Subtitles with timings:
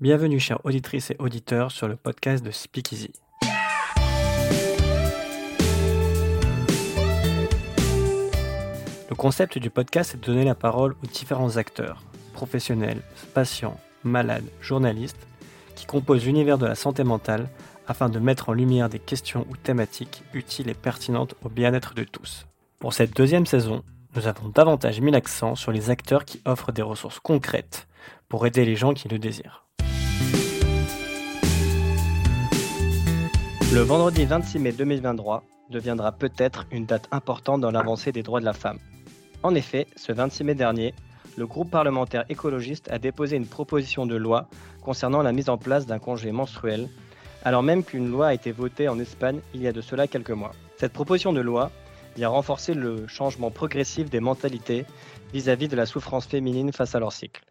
[0.00, 3.10] Bienvenue chères auditrices et auditeurs sur le podcast de Speakeasy.
[9.10, 13.02] Le concept du podcast est de donner la parole aux différents acteurs, professionnels,
[13.34, 15.26] patients, malades, journalistes,
[15.74, 17.48] qui composent l'univers de la santé mentale
[17.88, 22.04] afin de mettre en lumière des questions ou thématiques utiles et pertinentes au bien-être de
[22.04, 22.46] tous.
[22.78, 23.82] Pour cette deuxième saison,
[24.14, 27.88] nous avons davantage mis l'accent sur les acteurs qui offrent des ressources concrètes
[28.28, 29.67] pour aider les gens qui le désirent.
[33.70, 38.46] Le vendredi 26 mai 2023 deviendra peut-être une date importante dans l'avancée des droits de
[38.46, 38.78] la femme.
[39.42, 40.94] En effet, ce 26 mai dernier,
[41.36, 44.48] le groupe parlementaire écologiste a déposé une proposition de loi
[44.80, 46.88] concernant la mise en place d'un congé menstruel,
[47.44, 50.30] alors même qu'une loi a été votée en Espagne il y a de cela quelques
[50.30, 50.52] mois.
[50.78, 51.70] Cette proposition de loi
[52.16, 54.86] vient renforcer le changement progressif des mentalités
[55.34, 57.44] vis-à-vis de la souffrance féminine face à leur cycle.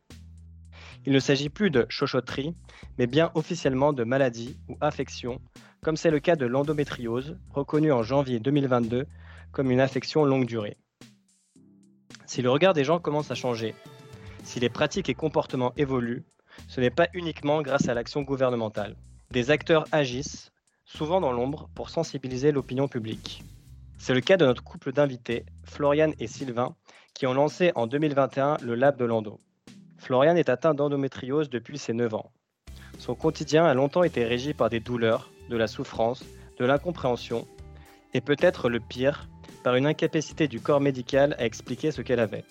[1.05, 2.55] Il ne s'agit plus de chochoterie,
[2.97, 5.39] mais bien officiellement de maladie ou affection,
[5.87, 9.05] comme c'est le cas de l'endométriose, reconnue en janvier 2022
[9.53, 10.75] comme une affection longue durée.
[12.25, 13.73] Si le regard des gens commence à changer,
[14.43, 16.25] si les pratiques et comportements évoluent,
[16.67, 18.97] ce n'est pas uniquement grâce à l'action gouvernementale.
[19.31, 20.51] Des acteurs agissent,
[20.83, 23.45] souvent dans l'ombre, pour sensibiliser l'opinion publique.
[23.97, 26.75] C'est le cas de notre couple d'invités, Floriane et Sylvain,
[27.13, 29.39] qui ont lancé en 2021 le Lab de l'Endo.
[29.97, 32.33] Floriane est atteint d'endométriose depuis ses 9 ans.
[32.99, 36.23] Son quotidien a longtemps été régi par des douleurs, de la souffrance,
[36.57, 37.47] de l'incompréhension,
[38.13, 39.27] et peut-être le pire,
[39.63, 42.45] par une incapacité du corps médical à expliquer ce qu'elle avait.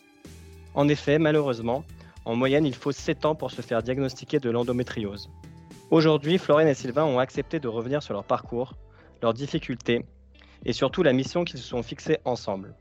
[0.75, 1.85] En effet, malheureusement,
[2.25, 5.31] en moyenne, il faut 7 ans pour se faire diagnostiquer de l'endométriose.
[5.91, 8.75] Aujourd'hui, Florian et Sylvain ont accepté de revenir sur leur parcours,
[9.23, 10.05] leurs difficultés
[10.65, 12.75] et surtout la mission qu'ils se sont fixés ensemble.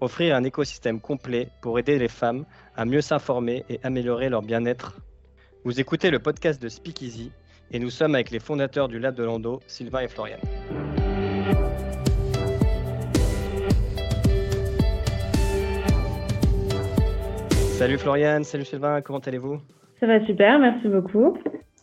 [0.00, 2.44] Offrir un écosystème complet pour aider les femmes
[2.76, 4.96] à mieux s'informer et améliorer leur bien-être.
[5.64, 7.30] Vous écoutez le podcast de Speakeasy
[7.70, 10.38] et nous sommes avec les fondateurs du Lab de Lando, Sylvain et Florian.
[17.78, 19.60] Salut Floriane, salut Sylvain, comment allez-vous?
[20.00, 21.38] Ça va super, merci beaucoup.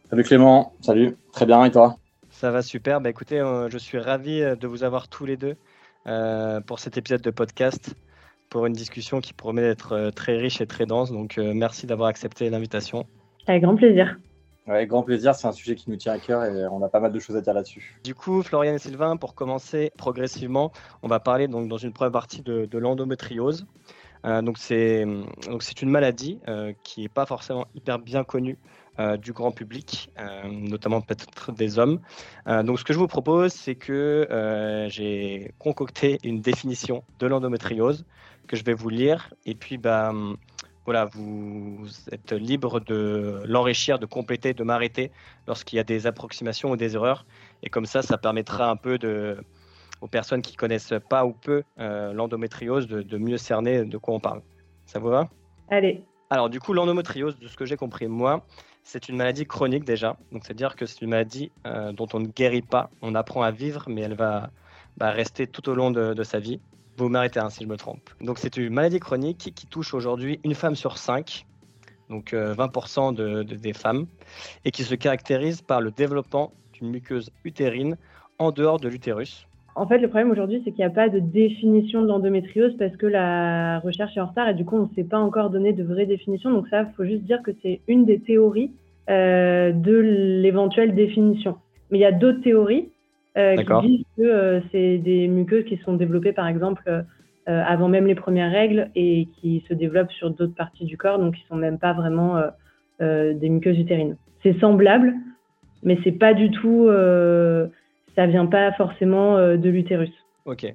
[0.10, 1.96] Salut Clément, salut, très bien et toi?
[2.30, 5.38] Ça va super, bah écoutez, euh, je suis ravi euh, de vous avoir tous les
[5.38, 5.56] deux
[6.08, 7.96] euh, pour cet épisode de podcast,
[8.50, 12.50] pour une discussion qui promet d'être très riche et très dense, donc merci d'avoir accepté
[12.50, 13.06] l'invitation.
[13.48, 14.18] Avec grand plaisir.
[14.68, 17.00] Avec grand plaisir, c'est un sujet qui nous tient à cœur et on a pas
[17.00, 18.00] mal de choses à dire là-dessus.
[18.04, 20.72] Du coup, Florian et Sylvain, pour commencer progressivement,
[21.04, 23.68] on va parler donc dans une première partie de, l'endométriose.
[24.26, 28.58] Euh, donc c'est une maladie euh, qui n'est pas forcément hyper bien connue
[28.98, 30.10] euh, du grand public,
[30.50, 32.00] notamment peut-être des hommes.
[32.48, 38.04] donc ce que je vous propose, c'est que j'ai concocté une définition de l'endométriose
[38.48, 40.12] que je vais vous lire et puis bah,
[40.86, 45.12] voilà, vous êtes libre de l'enrichir, de compléter, de m'arrêter
[45.48, 47.26] lorsqu'il y a des approximations ou des erreurs.
[47.64, 49.38] Et comme ça, ça permettra un peu de,
[50.02, 54.20] aux personnes qui connaissent pas ou peu euh, l'endométriose de, mieux cerner de quoi on
[54.20, 54.42] parle.
[54.86, 55.30] Ça vous va?
[55.70, 56.04] Allez.
[56.30, 58.46] Alors du coup, l'endométriose, de ce que j'ai compris moi,
[58.84, 60.18] c'est une maladie chronique déjà.
[60.32, 62.90] Donc c'est-à-dire que c'est une maladie euh, dont on ne guérit pas.
[63.02, 64.52] On apprend à vivre, mais elle va,
[65.00, 66.60] rester tout au long de, sa vie.
[66.98, 68.10] Vous m'arrêtez hein, si je me trompe.
[68.22, 71.46] Donc c'est une maladie chronique qui, touche aujourd'hui une femme sur cinq,
[72.10, 74.06] donc 20% euh, des femmes,
[74.64, 77.98] et qui se caractérise par le développement d'une muqueuse utérine
[78.40, 79.48] en dehors de l'utérus.
[79.78, 82.96] En fait, le problème aujourd'hui, c'est qu'il n'y a pas de définition de l'endométriose parce
[82.96, 85.74] que la recherche est en retard et du coup, on ne s'est pas encore donné
[85.74, 86.50] de vraies définitions.
[86.52, 88.72] Donc ça, il faut juste dire que c'est une des théories
[89.10, 89.98] euh, de
[90.42, 91.58] l'éventuelle définition.
[91.92, 92.90] Mais il y a d'autres théories
[93.36, 97.06] qui disent que euh, c'est des muqueuses qui sont développées, par exemple,
[97.48, 101.36] avant même les premières règles et qui se développent sur d'autres parties du corps, donc
[101.36, 102.42] qui sont même pas vraiment
[103.00, 104.18] des muqueuses utérines.
[104.42, 105.14] C'est semblable,
[105.84, 106.90] mais c'est pas du tout
[108.16, 110.12] ça vient pas forcément euh, de l'utérus.
[110.46, 110.74] Ok,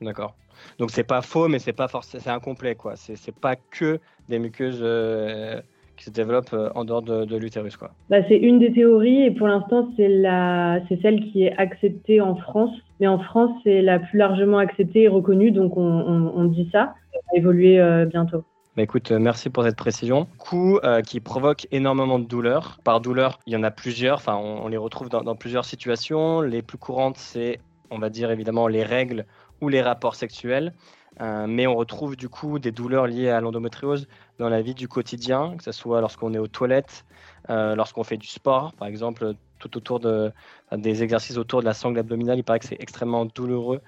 [0.00, 0.36] d'accord.
[0.78, 2.96] Donc c'est pas faux, mais c'est pas forcément, c'est incomplet quoi.
[2.96, 3.98] C'est c'est pas que
[4.28, 5.60] des muqueuses euh,
[6.02, 7.90] qui se développent euh, en dehors de, l'utérus quoi.
[8.10, 12.20] Bah, c'est une des théories et pour l'instant c'est la, c'est celle qui est acceptée
[12.20, 12.70] en France.
[13.00, 16.94] Mais en France c'est la plus largement acceptée et reconnue, donc on, on, dit ça.
[17.12, 18.44] Ça va évoluer bientôt.
[18.74, 20.26] Bah écoute, euh, merci pour cette précision.
[20.38, 22.78] Coup euh, qui provoque énormément de douleurs.
[22.84, 24.16] Par douleur, il y en a plusieurs.
[24.16, 26.40] Enfin, on, les retrouve dans, plusieurs situations.
[26.40, 27.60] Les plus courantes, c'est,
[27.90, 29.26] on va dire évidemment, les règles
[29.60, 30.72] ou les rapports sexuels.
[31.20, 34.88] Euh, mais on retrouve du coup des douleurs liées à l'endométriose dans la vie du
[34.88, 37.04] quotidien, que ce soit lorsqu'on est aux toilettes,
[37.48, 40.32] lorsqu'on fait du sport, par exemple, tout autour de,
[40.76, 42.38] des exercices autour de la sangle abdominale.
[42.38, 43.80] Il paraît que c'est extrêmement douloureux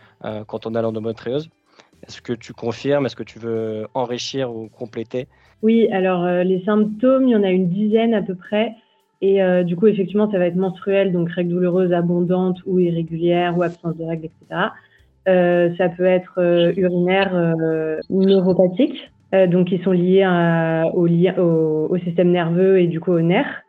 [0.46, 1.48] quand on a l'endométriose.
[2.06, 3.06] Est-ce que tu confirmes?
[3.06, 5.26] Est-ce que tu veux enrichir ou compléter?
[5.62, 8.74] Oui, alors euh, les symptômes, il y en a une dizaine à peu près.
[9.22, 13.62] Et du coup, effectivement, ça va être menstruel, donc règles douloureuses abondantes ou irrégulières ou
[13.62, 14.72] absence de règles, etc.
[15.26, 17.54] ça peut être urinaire
[18.10, 20.26] neuropathique, donc qui sont liés
[20.94, 23.64] au, au, au, système nerveux et du coup aux nerfs.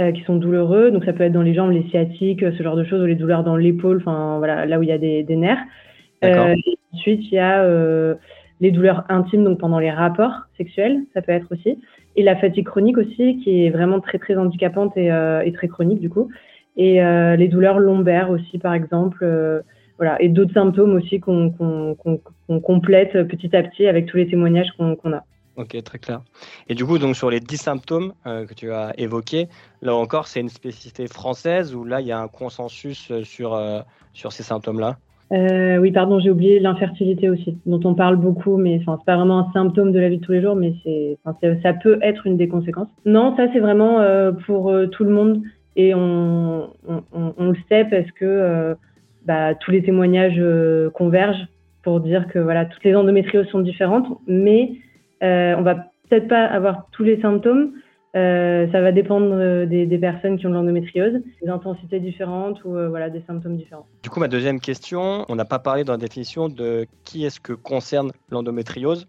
[0.00, 0.90] Euh, qui sont douloureux.
[0.90, 3.14] Donc ça peut être dans les jambes, les sciatiques, ce genre de choses, ou les
[3.14, 5.62] douleurs dans l'épaule, enfin voilà, là où il y a des, des nerfs.
[6.24, 6.54] Euh,
[6.94, 8.14] ensuite, il y a euh,
[8.60, 11.78] les douleurs intimes, donc pendant les rapports sexuels, ça peut être aussi.
[12.16, 15.68] Et la fatigue chronique aussi, qui est vraiment très très handicapante et, euh, et très
[15.68, 16.30] chronique du coup.
[16.78, 17.02] Et
[17.36, 19.26] les douleurs lombaires aussi, par exemple.
[20.02, 21.54] Voilà, et d'autres symptômes aussi qu'on
[22.60, 25.22] complète petit à petit avec tous les témoignages qu'on a.
[25.56, 26.22] Ok, très clair.
[26.68, 29.46] Et du coup, donc sur les 10 symptômes euh, que tu as évoqués,
[29.80, 33.54] là encore, c'est une spécificité française ou là, il y a un consensus euh, sur,
[33.54, 33.78] euh,
[34.12, 34.96] sur ces symptômes-là?
[35.30, 39.38] Oui, pardon, j'ai oublié l'infertilité aussi, dont on parle beaucoup, mais ce n'est pas vraiment
[39.38, 41.16] un symptôme de la vie de tous les jours, mais c'est,
[41.62, 42.88] ça peut être une des conséquences.
[43.06, 44.00] Non, ça, c'est vraiment
[44.44, 45.42] pour tout le monde
[45.74, 47.02] et on, on,
[47.38, 48.76] on, le sait parce que
[49.26, 50.40] bah, tous les témoignages
[50.94, 51.46] convergent
[51.82, 54.72] pour dire que voilà, toutes les endométrioses sont différentes, mais
[55.22, 55.74] euh, on va
[56.08, 57.72] peut-être pas avoir tous les symptômes.
[58.14, 62.72] Euh, ça va dépendre euh, des, personnes qui ont de l'endométriose, des intensités différentes ou
[62.72, 63.86] voilà des symptômes différents.
[64.02, 67.40] Du coup, ma deuxième question, on n'a pas parlé dans la définition de qui est-ce
[67.40, 69.08] que concerne l'endométriose.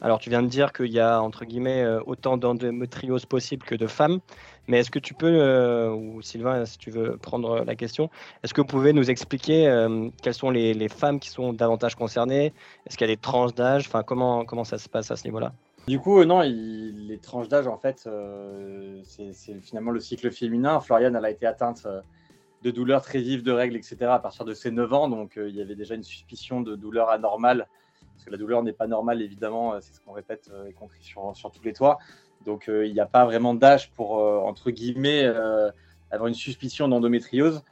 [0.00, 3.86] Alors, tu viens de dire qu'il y a, entre guillemets, autant d'endométriose possible que de
[3.86, 4.20] femmes.
[4.68, 8.10] Mais est-ce que tu peux, ou Sylvain, si tu veux prendre la question,
[8.42, 9.64] est-ce que vous pouvez nous expliquer
[10.22, 12.52] quelles sont les, femmes qui sont davantage concernées?
[12.86, 13.86] Est-ce qu'il y a des tranches d'âge?
[13.88, 15.52] Enfin, comment, comment ça se passe à ce niveau-là?
[15.88, 18.08] Du coup, non, les tranches d'âge, en fait,
[19.04, 20.80] c'est finalement le cycle féminin.
[20.80, 21.86] Floriane, elle a été atteinte
[22.62, 25.08] de douleurs très vives de règles, etc., à partir de ses 9 ans.
[25.08, 27.68] Donc, il y avait déjà une suspicion de douleur anormale
[28.18, 30.72] parce que la douleur n'est pas normale, évidemment, euh, c'est ce qu'on répète euh, et
[30.72, 30.88] qu'on
[31.34, 31.98] sur, tous les toits.
[32.44, 35.24] Donc, euh, il n'y a pas vraiment d'âge pour, entre guillemets,
[36.10, 37.62] avoir une suspicion d'endométriose.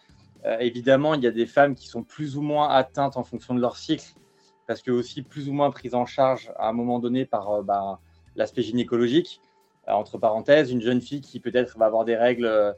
[0.60, 3.60] évidemment, il y a des femmes qui sont plus ou moins atteintes en fonction de
[3.60, 4.14] leur cycle,
[4.66, 8.00] parce que aussi plus ou moins prises en charge à un moment donné par bah,
[8.34, 9.40] l'aspect gynécologique.
[9.86, 12.74] entre parenthèses, une jeune fille qui peut-être va avoir des règles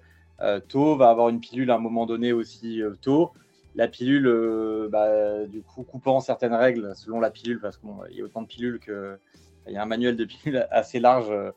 [0.69, 3.33] tôt, va avoir une pilule à un moment donné aussi tôt
[3.79, 8.21] la pilule, euh, bah, du coup, coupant certaines règles selon la pilule, parce qu'il y
[8.21, 9.19] a autant de pilules que.
[9.69, 11.53] Il y a un manuel de pilules assez large, euh,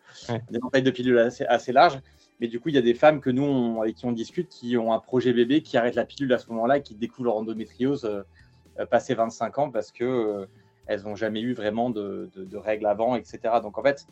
[0.51, 1.99] des détails de pilules assez, assez larges.
[2.39, 4.77] Mais du coup, il y a des femmes que nous, avec qui on discute, qui
[4.77, 7.37] ont un projet bébé, qui arrêtent la pilule à ce moment-là et qui découvrent leur
[7.37, 10.47] endométriose euh, passé 25 ans parce que
[10.87, 13.39] elles n'ont jamais eu vraiment de, règles avant, etc.
[13.63, 14.05] Donc en fait,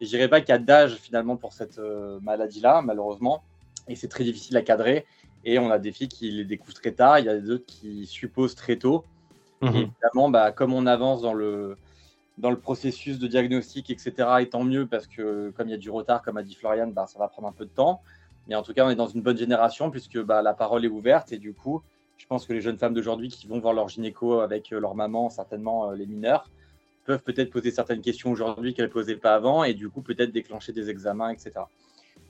[0.00, 1.78] je dirais pas qu'il y a d'âge finalement pour cette
[2.22, 3.44] maladie-là, malheureusement,
[3.86, 5.06] et c'est très difficile à cadrer.
[5.44, 8.06] Et on a des filles qui les découvrent très tard, il y a d'autres qui
[8.06, 9.04] supposent très tôt.
[9.62, 9.76] Et mhm.
[9.76, 11.76] évidemment, bah, comme on avance dans le,
[12.38, 15.78] dans le processus de diagnostic, etc., et tant mieux, parce que comme il y a
[15.78, 18.00] du retard, comme a dit Florian, bah, ça va prendre un peu de temps.
[18.48, 20.88] Mais en tout cas, on est dans une bonne génération, puisque bah, la parole est
[20.88, 21.32] ouverte.
[21.32, 21.82] Et du coup,
[22.16, 24.94] je pense que les jeunes femmes d'aujourd'hui qui vont voir leur gynéco avec euh, leur
[24.94, 26.50] maman, certainement euh, les mineurs,
[27.04, 30.32] peuvent peut-être poser certaines questions aujourd'hui qu'elles ne posaient pas avant, et du coup, peut-être
[30.32, 31.52] déclencher des examens, etc.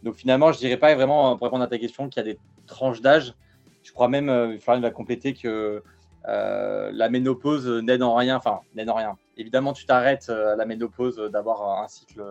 [0.03, 2.39] Donc finalement, je dirais pas vraiment, pour répondre à ta question, qu'il y a des
[2.67, 3.35] tranches d'âge.
[3.83, 5.83] Je crois même, euh, Florian va compléter que
[6.27, 9.17] euh, la ménopause n'aide en rien, enfin, n'aide en rien.
[9.37, 12.23] Évidemment, tu t'arrêtes euh, à la ménopause d'avoir un cycle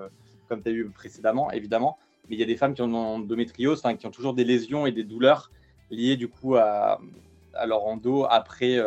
[0.50, 1.98] comme tu as eu précédemment, évidemment.
[2.30, 4.86] Mais il y a des femmes qui ont endométriose, enfin, qui ont toujours des lésions
[4.86, 5.52] et des douleurs
[5.92, 7.00] liées du coup à,
[7.66, 8.80] leur endo après,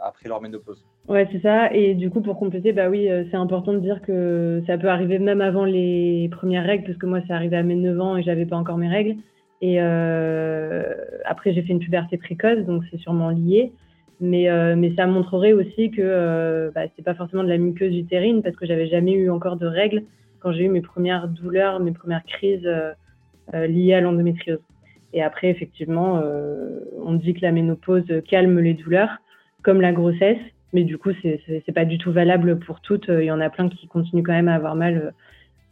[0.00, 0.84] après leur ménopause.
[1.08, 1.72] Ouais, c'est ça.
[1.72, 4.88] Et du coup, pour compléter, bah oui, euh, c'est important de dire que ça peut
[4.88, 8.16] arriver même avant les premières règles, parce que moi, c'est arrivé à mes 9 ans
[8.16, 9.16] et j'avais pas encore mes règles.
[9.60, 10.94] Et euh,
[11.24, 13.72] après, j'ai fait une puberté précoce, donc c'est sûrement lié.
[14.20, 17.94] Mais, euh, mais ça montrerait aussi que euh, bah, c'est pas forcément de la muqueuse
[17.94, 20.04] utérine, parce que j'avais jamais eu encore de règles
[20.40, 22.68] quand j'ai eu mes premières douleurs, mes premières crises
[23.52, 24.60] liées à l'endométriose.
[25.12, 26.22] Et après, effectivement,
[27.04, 29.18] on dit que la ménopause calme les douleurs,
[29.62, 30.38] comme la grossesse.
[30.72, 33.08] Mais du coup, c'est pas du tout valable pour toutes.
[33.08, 35.10] Il y en a plein qui continuent quand même à avoir mal euh,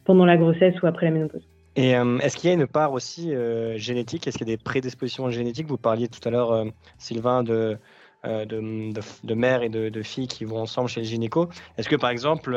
[0.04, 1.46] pendant la grossesse ou après la ménopause.
[1.76, 4.26] Et euh, est-ce qu'il y a une part aussi euh, génétique?
[4.26, 5.66] Est-ce qu'il y a des prédispositions génétiques?
[5.66, 6.66] Vous parliez tout à l'heure,
[6.98, 7.78] Sylvain, de,
[8.24, 8.92] de,
[9.24, 11.48] de, mères et de, filles qui vont ensemble chez le gynéco.
[11.76, 12.54] Est-ce que, par exemple,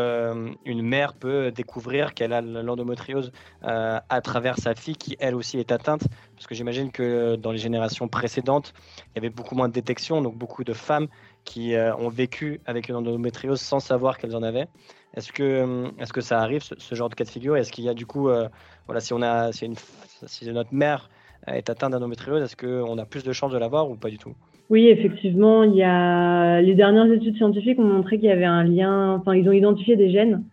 [0.66, 3.32] une mère peut découvrir qu'elle a l'endométriose
[3.64, 6.04] à travers sa fille qui, elle aussi, est atteinte?
[6.36, 8.74] Parce que j'imagine que dans les générations précédentes,
[9.08, 11.08] il y avait beaucoup moins de détection, donc beaucoup de femmes
[11.48, 14.68] qui euh, ont vécu avec une endométriose sans savoir qu'elles en avaient.
[15.16, 17.58] Est-ce que, euh, est que ça arrive, ce, genre de cas de figure?
[17.58, 18.48] Est-ce qu'il y a du coup, euh,
[18.86, 21.10] voilà, si, on a, si, une, si notre mère
[21.48, 24.34] est atteinte d'endométriose, est-ce qu'on a plus de chances de l'avoir ou pas du tout?
[24.70, 26.62] Oui, effectivement, il y a...
[26.62, 29.96] les dernières études scientifiques ont montré qu'il y avait un lien, enfin, ils ont identifié
[29.96, 30.44] des gènes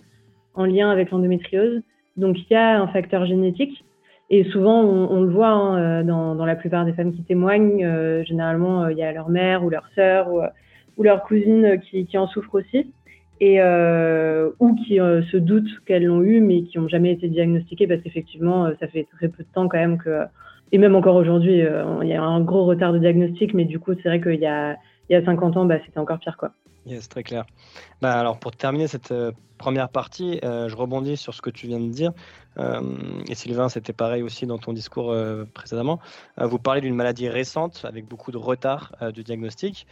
[0.55, 1.83] en lien avec l'endométriose.
[2.17, 3.85] Donc, il y a un facteur génétique.
[4.31, 8.25] Et souvent, on, le voit hein, dans, la plupart des femmes qui témoignent.
[8.25, 10.29] généralement, il y a leur mère ou leur sœur
[10.97, 12.87] ou, leur cousine qui, qui, en souffrent aussi.
[13.41, 18.01] Et, ou qui se doutent qu'elles l'ont eu, mais qui n'ont jamais été diagnostiquées parce
[18.01, 20.23] qu'effectivement, ça fait très peu de temps quand même que
[20.73, 21.63] et même encore aujourd'hui,
[22.03, 24.47] il y a un gros retard de diagnostic, mais du coup, c'est vrai qu'il y
[24.47, 24.77] a,
[25.09, 26.37] il y a 50 ans, bah, c'était encore pire.
[26.37, 26.51] Quoi.
[26.87, 27.45] Yes, très clair.
[28.03, 31.67] Bah, alors, pour terminer cette euh, première partie, euh, je rebondis sur ce que tu
[31.67, 32.13] viens de dire.
[32.59, 32.81] Euh,
[33.29, 35.15] et Sylvain, c'était pareil aussi dans ton discours
[35.55, 36.01] précédemment.
[36.39, 39.87] vous parlez d'une maladie récente avec beaucoup de retard de diagnostic.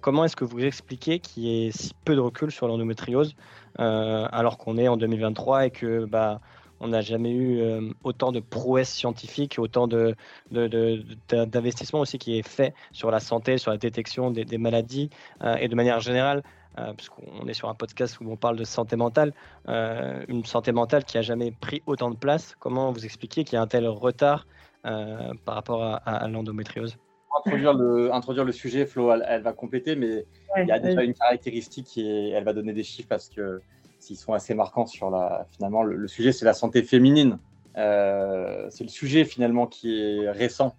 [0.00, 3.36] comment est-ce que vous expliquez qu'il y ait si peu de recul sur l'endométriose
[3.78, 6.40] alors qu'on est en 2023 et que bah,
[6.80, 12.46] on n'a jamais eu euh, autant de prouesses scientifiques, autant d'investissement de, aussi qui est
[12.46, 15.08] fait sur la santé, sur la détection des, maladies
[15.42, 16.42] euh, et de manière générale.
[16.78, 19.32] Euh, puisqu'on est sur un podcast où on parle de santé mentale,
[19.66, 22.54] une santé mentale qui a jamais pris autant de place.
[22.60, 24.46] Comment vous expliquez qu'il y a un tel retard
[24.82, 26.98] par rapport à, l'endométriose?
[27.46, 30.26] Introduire le, introduire le sujet, Flo, elle, va compléter, mais
[30.58, 33.62] il y a déjà une caractéristique qui elle va donner des chiffres parce que
[34.06, 35.46] s'ils sont assez marquants sur la.
[35.50, 37.38] Finalement, le, sujet, c'est la santé féminine.
[37.76, 40.76] Euh, c'est le sujet finalement qui est récent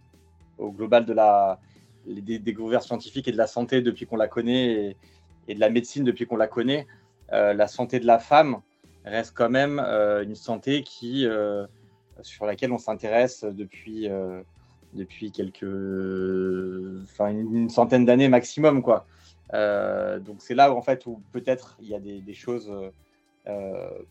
[0.57, 1.60] au global de la
[2.07, 4.96] des découvertes scientifiques et de la santé depuis qu'on la connaît
[5.48, 6.88] et, de la médecine depuis qu'on la connaît.
[7.34, 8.62] Euh, la santé de la femme
[9.03, 11.27] reste quand même euh, une santé qui
[12.22, 14.10] sur laquelle on s'intéresse depuis
[14.93, 15.65] depuis quelques
[17.03, 19.05] enfin une, centaine d'années maximum quoi.
[19.51, 22.72] donc c'est là en fait où peut-être il y a des, choses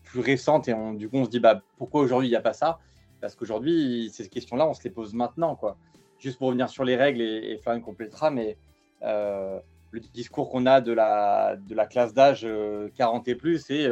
[0.03, 2.53] plus récentes et du coup on se dit bah, pourquoi aujourd'hui il n'y a pas
[2.53, 2.79] ça?
[3.21, 5.55] Parce qu'aujourd'hui ces questions-là on se les pose maintenant.
[5.55, 5.77] quoi.
[6.19, 8.57] Juste pour revenir sur les règles et, et Florian complétera, mais
[9.03, 9.59] euh,
[9.91, 12.47] le discours qu'on a de la, de la classe d'âge
[12.95, 13.89] 40 euh, et plus, et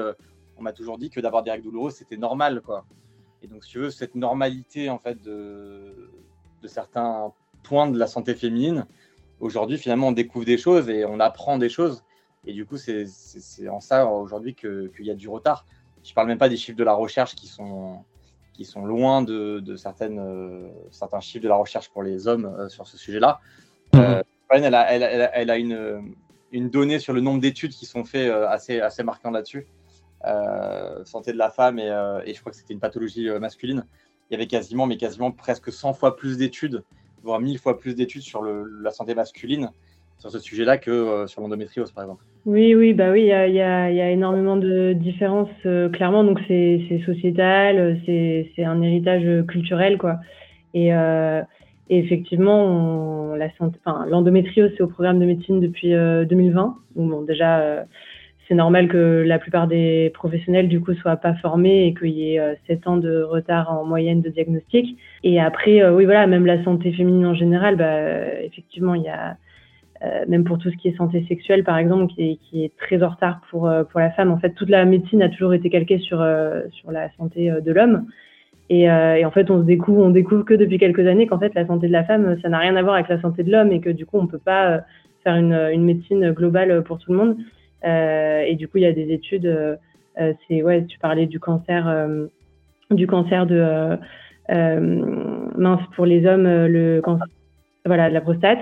[0.58, 2.62] on m'a toujours dit que d'avoir des règles douloureuses c'était normal.
[2.62, 2.86] quoi.
[3.42, 6.10] Et donc si tu veux, cette normalité en fait de,
[6.62, 7.32] de certains
[7.64, 8.86] points de la santé féminine,
[9.40, 12.04] aujourd'hui finalement on découvre des choses et on apprend des choses
[12.46, 13.08] et du coup, c'est
[13.70, 15.66] en ça aujourd'hui qu'il y a du retard.
[16.04, 18.04] Je ne parle même pas des chiffres de la recherche qui sont,
[18.54, 22.46] qui sont loin de, de certaines, euh, certains chiffres de la recherche pour les hommes
[22.46, 23.40] euh, sur ce sujet-là.
[23.94, 24.00] Mmh.
[24.00, 26.14] Euh, elle, a, elle, a, elle a, une,
[26.52, 29.66] une donnée sur le nombre d'études qui sont faites assez, assez marquantes là-dessus.
[31.06, 31.88] santé de la femme et,
[32.26, 33.86] et je crois que c'était une pathologie masculine.
[34.30, 36.84] Il y avait quasiment, mais quasiment presque 100 fois plus d'études,
[37.24, 39.72] voire 1000 fois plus d'études sur le, la santé masculine
[40.20, 42.24] sur ce sujet-là que sur l'endométriose, par exemple.
[42.46, 45.90] Oui, oui, bah oui, il y a, y, a, y a, énormément de différences, euh,
[45.90, 46.24] clairement.
[46.24, 50.20] Donc, c'est sociétal, c'est un héritage culturel, quoi.
[50.76, 51.42] Et, euh,
[51.90, 53.34] effectivement,
[54.08, 56.64] l'endométriose, c'est au programme de médecine depuis 2020.
[56.96, 57.84] Euh, donc, bon, déjà, euh,
[58.48, 62.36] c'est normal que la plupart des professionnels, du coup, soient pas formés et qu'il y
[62.36, 64.98] ait 7 ans de retard en moyenne de diagnostic.
[65.24, 69.38] Et après, oui, voilà, même la santé féminine en général, bah, effectivement, il y a
[70.04, 73.10] euh, même pour tout ce qui est santé sexuelle, par exemple, qui est, très en
[73.10, 74.30] retard pour, euh, pour la femme.
[74.30, 77.72] En fait, toute la médecine a toujours été calquée sur, euh, sur la santé de
[77.72, 78.06] l'homme.
[78.70, 80.12] Et, en fait, on se découvre,
[80.44, 82.82] que depuis quelques années qu'en fait, la santé de la femme, ça n'a rien à
[82.82, 84.82] voir avec la santé de l'homme et que du coup, on peut pas
[85.24, 87.38] faire une, une médecine globale pour tout le monde.
[87.84, 89.78] et du coup, il y a des études.
[90.18, 92.08] c'est ouais, tu parlais du cancer,
[92.90, 93.98] du cancer de
[94.50, 97.28] mince pour les hommes, le cancer
[97.86, 98.60] voilà, de la prostate.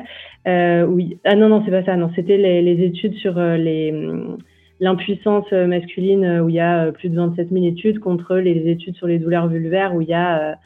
[0.48, 1.18] Euh, oui.
[1.24, 1.96] Ah non, non, c'est pas ça.
[1.96, 4.38] Non, c'était les, études sur euh, les hum,
[4.80, 8.96] l'impuissance masculine où il y a euh, plus de 27 000 études contre les études
[8.96, 10.58] sur les douleurs vulvaires où il y a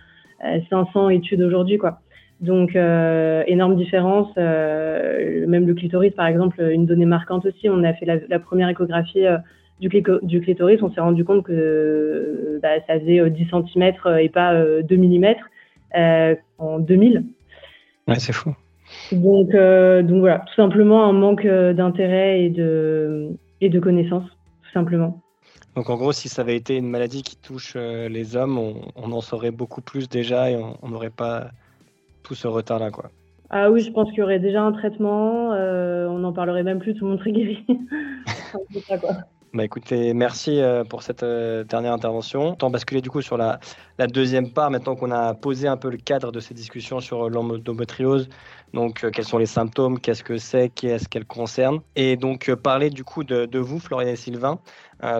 [0.70, 2.00] 500 études aujourd'hui, quoi.
[2.42, 4.36] Donc, énorme différence.
[4.36, 7.68] même le clitoris, par exemple, une donnée marquante aussi.
[7.70, 9.26] On a fait la, première échographie
[9.82, 10.82] du, du, clitoris.
[10.84, 15.36] On s'est rendu compte que bah, ça faisait 10 cm et pas 2 mm
[16.60, 17.24] en 2000.
[18.08, 18.56] Ouais, c'est fou.
[19.12, 24.30] Donc, euh, donc voilà, tout simplement un manque euh, d'intérêt et de, et de connaissances,
[24.64, 25.22] tout simplement.
[25.76, 29.12] Donc en gros, si ça avait été une maladie qui touche euh, les hommes, on,
[29.12, 31.52] en saurait beaucoup plus déjà et on n'aurait pas
[32.24, 32.92] tout ce retard-là.
[32.92, 33.12] quoi.
[33.50, 36.94] Ah oui, je pense qu'il y aurait déjà un traitement, on n'en parlerait même plus,
[36.96, 37.66] tout le monde serait guéri.
[39.54, 42.56] Bah écoutez, merci euh, pour cette euh, dernière intervention.
[42.56, 43.60] Tant basculer du coup sur la,
[44.08, 48.27] deuxième part, maintenant qu'on a posé un peu le cadre de ces discussions sur l'endométriose,
[48.74, 52.89] donc euh, quels sont les symptômes, qu'est-ce que c'est, qu'est-ce qu'elle concerne, et donc parler
[52.89, 54.60] du coup de, vous, Florian et Sylvain.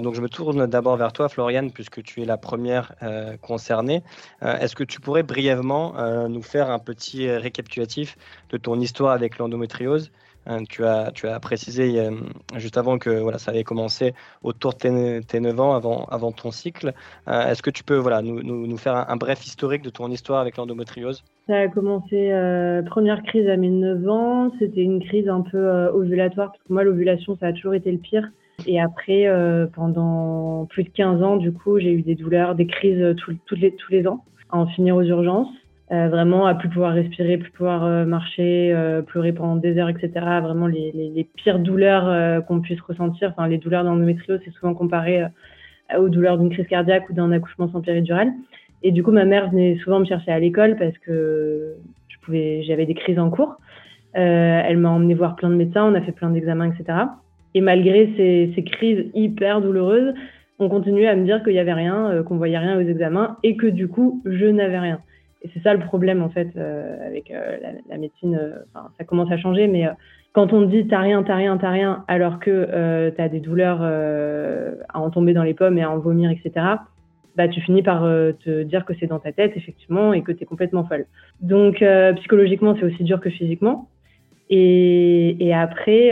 [0.02, 2.94] donc je me tourne d'abord vers toi, Floriane, puisque tu es la première
[3.42, 4.04] concernée.
[4.42, 5.94] Est-ce que tu pourrais brièvement
[6.28, 8.18] nous faire un petit récapitulatif
[8.50, 10.12] de ton histoire avec l'endométriose
[10.50, 12.12] Hein, tu, as, tu as précisé euh,
[12.56, 14.14] juste avant que voilà, ça avait commencé
[14.44, 16.94] autour de tes, 9 ans, avant, avant ton cycle.
[17.28, 20.40] Euh, est-ce que tu peux voilà, nous, nous, faire un, bref historique de ton histoire
[20.40, 21.26] avec l'endométriose?
[21.48, 24.52] Ça a commencé, euh, première crise à mes 9 ans.
[24.58, 27.98] C'était une crise un peu ovulatoire, parce que moi, l'ovulation, ça a toujours été le
[27.98, 28.30] pire.
[28.66, 29.28] Et après,
[29.74, 33.72] pendant plus de 15 ans, du coup, j'ai eu des douleurs, des crises tous les,
[33.76, 35.50] tous les ans, à en finir aux urgences.
[35.94, 39.88] Euh, vraiment à plus pouvoir respirer, plus pouvoir euh, marcher, euh, pleurer pendant des heures,
[39.88, 40.10] etc.
[40.42, 43.30] Vraiment les, les, les pires douleurs qu'on puisse ressentir.
[43.30, 45.24] Enfin, les douleurs d'endométriose, c'est souvent comparé
[45.98, 48.34] aux douleurs d'une crise cardiaque ou d'un accouchement sans péridurale.
[48.84, 51.76] Et du coup, ma mère venait souvent me chercher à l'école parce que
[52.10, 53.56] je pouvais, j'avais des crises en cours.
[54.14, 57.00] elle m'a emmené voir plein de médecins, on a fait plein d'examens, etc.
[57.54, 60.14] Et malgré ces, ces, crises hyper douloureuses,
[60.60, 63.56] on continuait à me dire qu'il n'y avait rien, qu'on voyait rien aux examens et
[63.56, 65.00] que du coup, je n'avais rien.
[65.42, 67.58] Et c'est ça le problème en fait euh, avec euh,
[67.90, 68.36] la, médecine.
[68.36, 69.86] Euh, ça commence à changer, mais
[70.34, 73.82] quand on dit t'as rien, t'as rien, t'as rien, alors que tu as des douleurs
[73.82, 76.66] à en tomber dans les pommes et à en vomir, etc.
[77.36, 80.44] Bah, tu finis par te dire que c'est dans ta tête, effectivement, et que tu
[80.44, 81.06] es complètement folle.
[81.42, 81.84] Donc,
[82.18, 83.90] psychologiquement, c'est aussi dur que physiquement.
[84.50, 86.12] Et, après,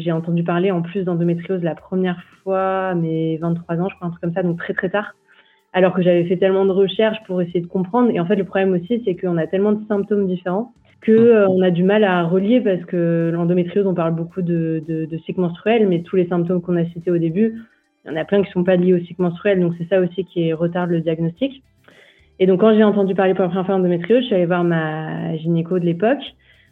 [0.00, 4.10] j'ai entendu parler en plus d'endométriose la première fois mes 23 ans, je crois, un
[4.10, 5.14] truc comme ça, donc très très tard
[5.72, 8.10] alors que j'avais fait tellement de recherches pour essayer de comprendre.
[8.10, 10.72] Et en fait, le problème aussi, c'est qu'on a tellement de symptômes différents
[11.04, 15.18] qu'on euh, a du mal à relier parce que l'endométriose, on parle beaucoup de, de,
[15.18, 17.62] cycle menstruel, mais tous les symptômes qu'on a cités au début,
[18.04, 19.88] il y en a plein qui ne sont pas liés au cycle menstruel, donc c'est
[19.88, 21.62] ça aussi qui retarde le diagnostic.
[22.40, 24.64] Et donc, quand j'ai entendu parler pour la première fois d'endométriose, je suis allée voir
[24.64, 26.22] ma gynéco de l'époque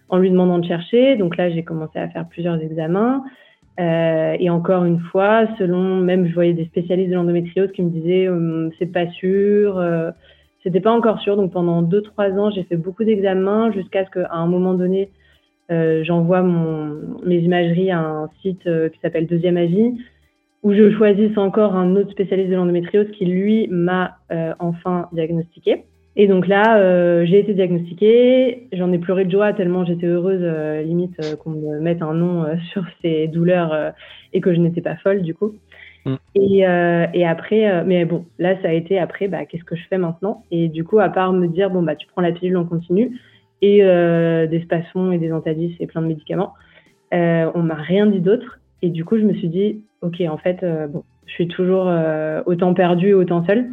[0.08, 1.16] en lui demandant de chercher.
[1.16, 3.24] Donc là, j'ai commencé à faire plusieurs examens.
[3.78, 7.90] Euh, et encore une fois, selon même je voyais des spécialistes de l'endométriose qui me
[7.90, 10.10] disaient hum, c'est pas sûr, euh,
[10.62, 11.36] c'était pas encore sûr.
[11.36, 15.10] Donc pendant deux trois ans, j'ai fait beaucoup d'examens jusqu'à ce qu'à un moment donné,
[15.70, 19.92] euh, j'envoie mes imageries à un site qui s'appelle Deuxième Avis,
[20.62, 24.16] où je choisisse encore un autre spécialiste de l'endométriose qui lui m'a
[24.58, 25.84] enfin diagnostiqué.
[26.18, 28.68] Et donc là, euh, j'ai été diagnostiquée.
[28.72, 32.14] J'en ai pleuré de joie tellement j'étais heureuse, euh, limite euh, qu'on me mette un
[32.14, 33.92] nom sur ces douleurs
[34.32, 35.54] et que je n'étais pas folle du coup.
[36.06, 36.14] Mm.
[36.34, 36.58] Et,
[37.14, 40.44] et, après, mais bon, là, ça a été après, bah, qu'est-ce que je fais maintenant?
[40.50, 43.20] Et du coup, à part me dire, bon, bah, tu prends la pilule, on continue,
[43.60, 46.54] et des spasmons et des antadis et plein de médicaments,
[47.10, 48.60] on m'a rien dit d'autre.
[48.82, 51.92] Et du coup, je me suis dit, ok, en fait, bon, je suis toujours
[52.46, 53.66] autant perdue et autant seule.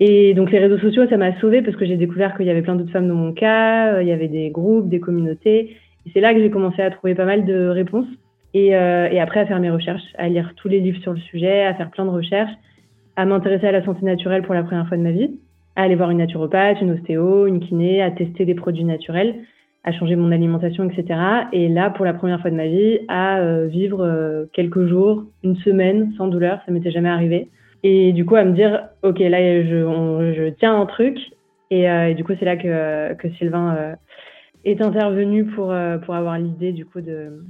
[0.00, 2.62] Et donc les réseaux sociaux, ça m'a sauvée parce que j'ai découvert qu'il y avait
[2.62, 5.76] plein d'autres femmes dans mon cas, euh, il y avait des groupes, des communautés.
[6.06, 8.06] Et c'est là que j'ai commencé à trouver pas mal de réponses.
[8.54, 11.20] Et, euh, et, après à faire mes recherches, à lire tous les livres sur le
[11.20, 12.50] sujet, à faire plein de recherches,
[13.14, 15.38] à m'intéresser à la santé naturelle pour la première fois de ma vie,
[15.76, 19.34] à aller voir une naturopathe, une ostéo, une kiné, à tester des produits naturels,
[19.84, 21.20] à changer mon alimentation, etc.
[21.52, 25.56] Et là, pour la première fois de ma vie, à euh, vivre quelques jours, une
[25.56, 27.48] semaine sans douleur, ça m'était jamais arrivé.
[27.82, 31.18] Et du coup, à me dire, OK, là, je, je tiens un truc.
[31.70, 33.94] Et, euh, du coup, c'est là que, Sylvain euh,
[34.64, 37.42] est intervenu pour, euh, pour avoir l'idée, du coup, de,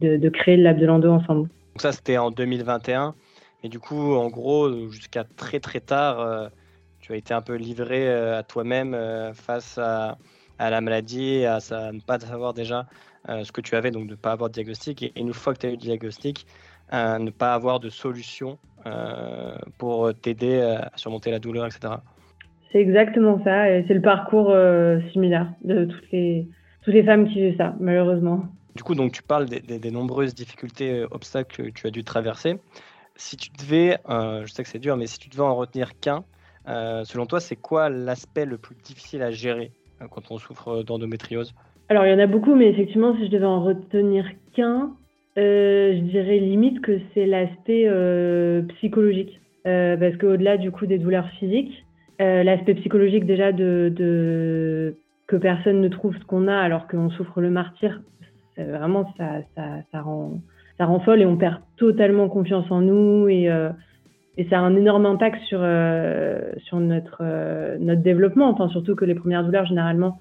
[0.00, 1.42] de, créer le Lab de Lando ensemble.
[1.42, 3.14] Donc ça, c'était en 2021.
[3.62, 6.50] Et du coup, en gros, jusqu'à très, très tard,
[7.00, 8.96] tu as été un peu livré à toi-même
[9.34, 10.18] face à,
[10.58, 12.86] à, la maladie, à, à, ne pas savoir déjà
[13.26, 15.02] ce que tu avais, donc de ne pas avoir de diagnostic.
[15.02, 16.46] Et, une fois que tu as eu le diagnostic,
[16.88, 21.94] à ne pas avoir de solution euh, pour t'aider à surmonter la douleur, etc.
[22.70, 26.46] C'est exactement ça, et c'est le parcours euh, similaire de toutes les,
[26.82, 28.44] toutes les femmes qui vivent ça, malheureusement.
[28.76, 32.58] Du coup, donc tu parles des, nombreuses difficultés, euh, obstacles que tu as dû traverser.
[33.16, 36.22] Si tu devais, je sais que c'est dur, mais si tu devais en retenir qu'un,
[36.66, 39.72] selon toi, c'est quoi l'aspect le plus difficile à gérer
[40.10, 41.54] quand on souffre d'endométriose?
[41.88, 44.92] Alors, il y en a beaucoup, mais effectivement, si je devais en retenir qu'un,
[45.38, 49.40] euh, je dirais limite que c'est l'aspect euh, psychologique.
[49.66, 51.84] Euh, parce qu'au-delà du coup des douleurs physiques,
[52.20, 54.94] l'aspect psychologique déjà de,
[55.26, 58.00] que personne ne trouve ce qu'on a alors qu'on souffre le martyr,
[58.56, 59.40] vraiment ça,
[59.90, 60.40] ça, rend,
[60.78, 63.50] ça rend folle et on perd totalement confiance en nous et,
[64.38, 65.58] et ça a un énorme impact sur,
[66.58, 68.48] sur notre, notre développement.
[68.48, 70.20] Enfin, surtout que les premières douleurs, généralement,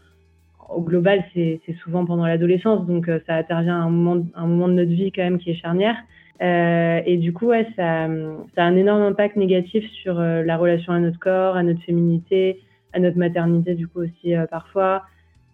[0.70, 4.68] au global, c'est souvent pendant l'adolescence, donc euh, ça intervient à un moment, un moment
[4.68, 5.96] de notre vie quand même qui est charnière.
[6.42, 8.08] Euh, et du coup, ouais, ça,
[8.56, 11.82] ça, a un énorme impact négatif sur euh, la relation à notre corps, à notre
[11.82, 12.60] féminité,
[12.94, 15.04] à notre maternité du coup aussi parfois,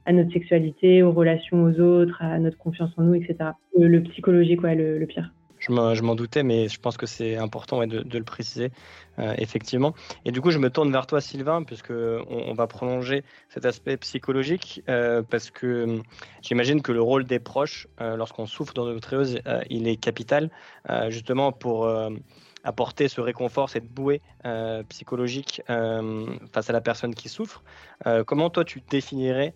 [0.06, 3.52] à notre sexualité, aux relations aux autres, à notre confiance en nous, etc.
[3.78, 5.32] Le, psychologique, ouais, le, le pire.
[5.62, 8.71] Je m'en doutais, mais je pense que c'est important de, le préciser,
[9.19, 9.93] euh, effectivement.
[10.26, 13.95] Et du coup, je me tourne vers toi, Sylvain, puisque on, va prolonger cet aspect
[13.97, 16.04] psychologique, euh, parce que hum,
[16.41, 20.50] j'imagine que le rôle des proches, euh, lorsqu'on souffre d'endométriose, il est capital,
[21.10, 21.88] justement pour
[22.63, 24.21] apporter ce réconfort, cette bouée
[24.89, 27.63] psychologique face à la personne qui souffre.
[28.26, 29.54] comment toi, tu définirais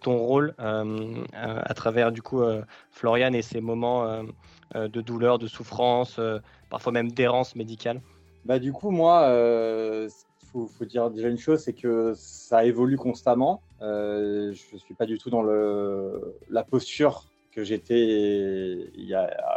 [0.00, 2.42] ton rôle à travers du coup
[2.90, 4.24] Florian et ses moments
[4.74, 6.38] de douleur, de souffrance, euh,
[6.70, 8.00] parfois même d'errance médicale
[8.44, 10.08] bah, Du coup, moi, il euh,
[10.52, 13.62] faut, dire déjà une chose, c'est que ça évolue constamment.
[13.80, 18.90] je ne suis pas du tout dans le, la posture que j'étais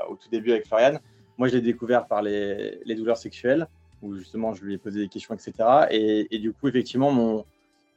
[0.09, 0.99] au tout début avec Florian.
[1.37, 3.67] Moi, je l'ai découvert par les, les, douleurs sexuelles,
[4.01, 5.53] où justement, je lui ai posé des questions, etc.
[5.91, 7.45] Et, du coup, effectivement, mon,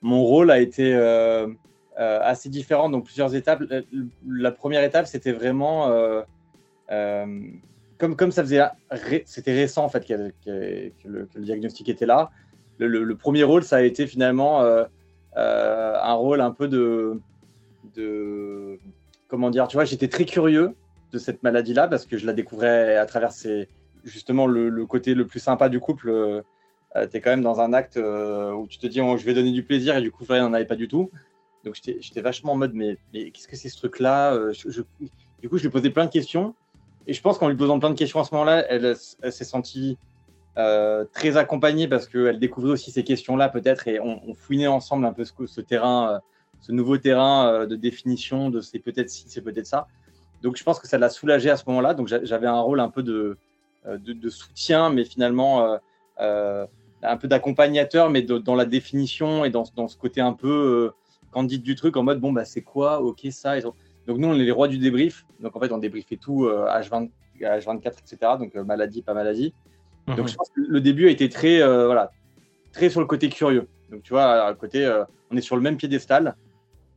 [0.03, 0.95] mon rôle a été
[1.97, 3.63] assez différent dans plusieurs étapes.
[4.27, 6.23] La première étape, c'était vraiment euh,
[8.01, 8.63] comme, comme ça faisait,
[9.27, 10.33] c'était récent en fait que,
[11.05, 12.31] le, diagnostic était là.
[12.79, 14.85] Le, premier rôle, ça a été finalement euh,
[15.37, 17.21] euh, un rôle un peu de,
[19.29, 20.75] comment dire, tu vois, j'étais très curieux
[21.13, 23.33] de cette maladie-là parce que je la découvrais à travers
[24.03, 26.43] justement le, côté le plus sympa du couple.
[26.95, 29.53] tu es quand même dans un acte où tu te dis oh, je vais donner
[29.53, 31.11] du plaisir et du coup, rien n'en avait pas du tout.
[31.67, 34.39] Donc j'étais vachement en mode mais, mais qu'est-ce que c'est ce truc-là
[35.43, 36.55] Du coup, je lui posais plein de questions
[37.07, 39.99] et je pense qu'en lui posant plein de questions à ce moment-là, elle, s'est sentie
[40.59, 45.13] euh, très accompagnée parce qu'elle découvrait aussi ces questions-là peut-être et on, fouinait ensemble un
[45.13, 46.19] peu ce, terrain, euh,
[46.61, 49.87] ce nouveau terrain euh, de définition de c'est peut-être ci, c'est peut-être ça.
[50.43, 51.95] Donc je pense que ça l'a soulagée à ce moment-là.
[51.95, 53.37] Donc j'avais un rôle un peu de,
[54.29, 55.79] soutien, mais finalement
[56.19, 60.93] un peu d'accompagnateur, mais dans la définition et dans, ce côté un peu
[61.31, 63.55] candide du truc en mode bon bah c'est quoi, ok ça.
[64.11, 65.25] Donc nous, on est les rois du débrief.
[65.39, 67.11] Donc en fait, on débriefait tout H20,
[67.43, 68.33] euh, H24, etc.
[68.41, 69.55] Donc euh, maladie, pas maladie.
[70.09, 70.27] Donc mhm.
[70.29, 72.11] je pense que le début a été très, euh, voilà,
[72.73, 73.69] très sur le côté curieux.
[73.89, 74.85] Donc tu vois, à côté,
[75.31, 76.35] on est sur le même piédestal,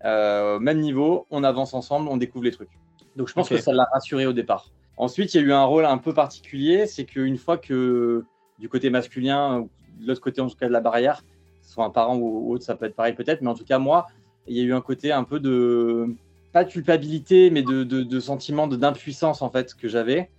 [0.03, 2.71] même niveau, on avance ensemble, on découvre les trucs.
[3.15, 4.71] Donc je pense que ça l'a rassuré au départ.
[4.97, 8.23] Ensuite, il y a eu un rôle un peu particulier, c'est qu'une fois que
[8.57, 9.67] du côté masculin,
[9.99, 11.21] de l'autre côté en tout cas de la barrière,
[11.61, 14.07] soit un parent ou, autre, ça peut être pareil peut-être, mais en tout cas moi,
[14.47, 16.15] il y a eu un côté un peu de
[16.53, 20.29] pas de culpabilité, mais de, de, sentiment d'impuissance en fait que j'avais.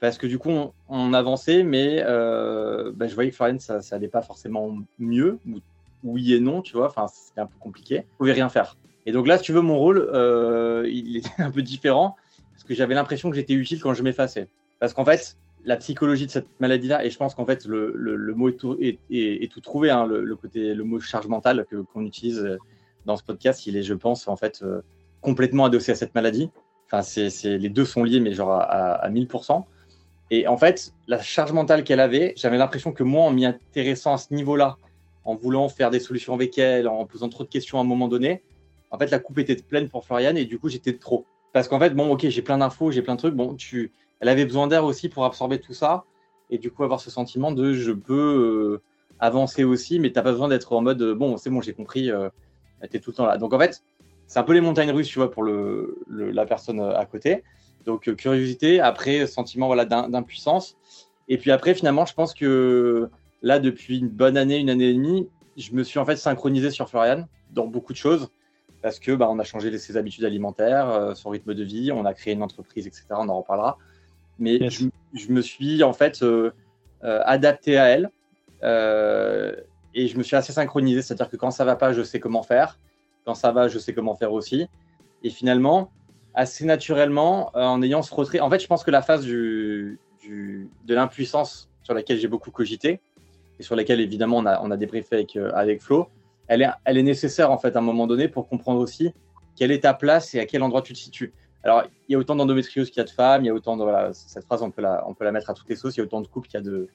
[0.00, 0.50] Parce que du coup,
[0.88, 5.38] on, avançait, mais euh, bah, je voyais que Florian, ça, ça allait pas forcément mieux,
[6.02, 6.86] oui et non, tu vois.
[6.86, 8.04] Enfin, c'était un peu compliqué.
[8.12, 8.76] Je pouvais rien faire.
[9.06, 12.16] Et donc là, si tu veux, mon rôle, euh, il était un peu différent
[12.52, 14.48] parce que j'avais l'impression que j'étais utile quand je m'effaçais.
[14.80, 18.34] Parce qu'en fait, la psychologie de cette maladie-là, et je pense qu'en fait, le, le,
[18.34, 22.58] mot est tout, est, tout trouvé, hein, le, côté, le mot charge mentale qu'on utilise
[23.04, 24.80] dans ce podcast, il est, je pense, en fait, euh,
[25.20, 26.50] complètement adossé à cette maladie.
[26.86, 29.64] Enfin, c'est, les deux sont liés, mais genre à, 1000%.
[30.32, 34.14] Et en fait, la charge mentale qu'elle avait, j'avais l'impression que moi, en m'y intéressant
[34.14, 34.76] à ce niveau-là,
[35.24, 38.08] en voulant faire des solutions avec elle, en posant trop de questions à un moment
[38.08, 38.42] donné,
[38.90, 41.26] en fait, la coupe était pleine pour Floriane et du coup, j'étais trop.
[41.52, 43.34] Parce qu'en fait, bon, ok, j'ai plein d'infos, j'ai plein de trucs.
[43.34, 46.04] Bon, tu, elle avait besoin d'air aussi pour absorber tout ça
[46.50, 48.82] et du coup avoir ce sentiment de je peux euh,
[49.18, 52.28] avancer aussi, mais t'as pas besoin d'être en mode bon, c'est bon, j'ai compris, euh,
[52.90, 53.38] t'es tout le temps là.
[53.38, 53.82] Donc en fait,
[54.30, 57.42] c'est un peu les montagnes russes, tu vois, pour le, la personne euh, à côté.
[57.84, 60.76] Donc, euh, curiosité, après, sentiment voilà, d'impuissance.
[61.26, 63.10] Et puis après, finalement, je pense que
[63.42, 66.70] là, depuis une bonne année, une année et demie, je me suis en fait synchronisé
[66.70, 68.30] sur Florian dans beaucoup de choses
[68.82, 72.04] parce que bah, on a changé ses habitudes alimentaires, euh, son rythme de vie, on
[72.04, 73.06] a créé une entreprise, etc.
[73.10, 73.78] On en reparlera.
[74.38, 74.86] Mais je,
[75.28, 76.24] me suis en fait
[77.02, 78.10] adapté à elle
[79.92, 82.44] et je me suis assez synchronisé, c'est-à-dire que quand ça va pas, je sais comment
[82.44, 82.78] faire.
[83.24, 84.66] Quand ça va, je sais comment faire aussi.
[85.22, 85.90] Et finalement,
[86.34, 89.98] assez naturellement, euh, en ayant ce retrait, en fait, je pense que la phase du,
[90.28, 93.00] de l'impuissance sur laquelle j'ai beaucoup cogité,
[93.58, 96.08] et sur laquelle évidemment on a, on a débriefé avec, euh, avec Flo,
[96.48, 99.12] elle est, elle est nécessaire en fait à un moment donné pour comprendre aussi
[99.54, 101.32] quelle est ta place et à quel endroit tu te situes.
[101.62, 103.76] Alors, il y a autant d'endométriose qu'il y a de femmes, il y a autant
[103.76, 103.82] de.
[103.82, 105.98] Voilà, cette phrase, on peut, la, on peut la mettre à toutes les sauces, il
[105.98, 106.88] y a autant de couples qu'il y a de,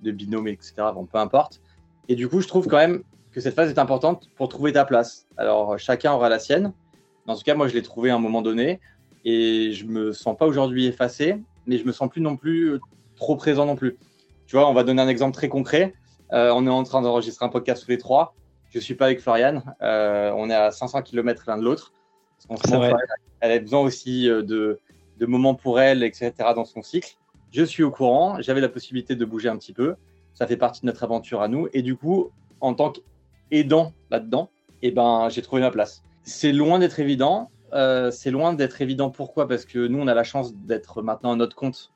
[0.00, 0.74] de binômes, etc.
[0.94, 1.60] Bon, peu importe.
[2.08, 3.02] Et du coup, je trouve quand même
[3.36, 5.26] que cette phase est importante pour trouver ta place.
[5.36, 6.72] Alors, chacun aura la sienne.
[7.26, 8.80] En tout cas, moi, je l'ai trouvé à un moment donné
[9.26, 12.80] et je me sens pas aujourd'hui effacé, mais je me sens plus non plus euh,
[13.14, 13.98] trop présent non plus.
[14.46, 15.92] Tu vois, on va donner un exemple très concret.
[16.32, 18.34] Euh, on est en train d'enregistrer un podcast tous les trois.
[18.70, 19.62] Je suis pas avec Floriane.
[19.82, 21.92] Euh, on est à 500 km l'un de l'autre.
[23.40, 24.80] elle a besoin aussi de,
[25.18, 26.32] de moments pour elle, etc.
[26.54, 27.18] dans son cycle.
[27.52, 28.40] Je suis au courant.
[28.40, 29.96] J'avais la possibilité de bouger un petit peu.
[30.32, 31.68] Ça fait partie de notre aventure à nous.
[31.74, 32.30] Et du coup,
[32.62, 33.00] en tant que
[33.50, 34.50] aidant là-dedans,
[34.82, 36.02] et eh ben, j'ai trouvé ma place.
[36.22, 37.50] C'est loin d'être évident.
[37.72, 39.10] Euh, c'est loin d'être évident.
[39.10, 39.48] Pourquoi?
[39.48, 41.92] Parce que nous, on a la chance d'être maintenant à notre compte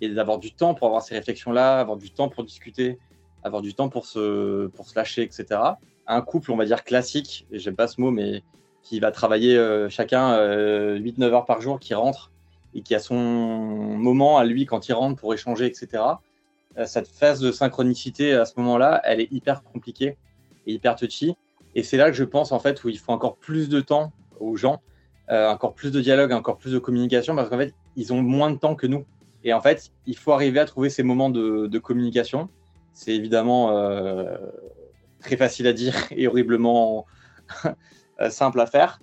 [0.00, 2.98] et d'avoir du temps pour avoir ces réflexions-là, avoir du temps pour discuter,
[3.42, 5.60] avoir du temps pour se, pour se lâcher, etc.
[6.06, 8.42] Un couple, on va dire classique, et j'aime pas ce mot, mais
[8.82, 12.30] qui va travailler euh, chacun 8-9 heures par jour, qui rentre
[12.74, 16.04] et qui a son moment à lui quand il rentre pour échanger, etc.
[16.86, 20.16] cette phase de synchronicité à ce moment-là, elle est hyper compliquée
[20.66, 21.34] et hyper touchy.
[21.74, 24.12] Et c'est là que je pense en fait où il faut encore plus de temps
[24.40, 24.80] aux gens,
[25.30, 28.50] euh, encore plus de dialogue, encore plus de communication, parce qu'en fait, ils ont moins
[28.50, 29.04] de temps que nous.
[29.44, 32.48] Et en fait, il faut arriver à trouver ces moments de, communication.
[32.92, 34.36] C'est évidemment euh,
[35.20, 37.06] très facile à dire et horriblement
[38.20, 39.00] euh, simple à faire.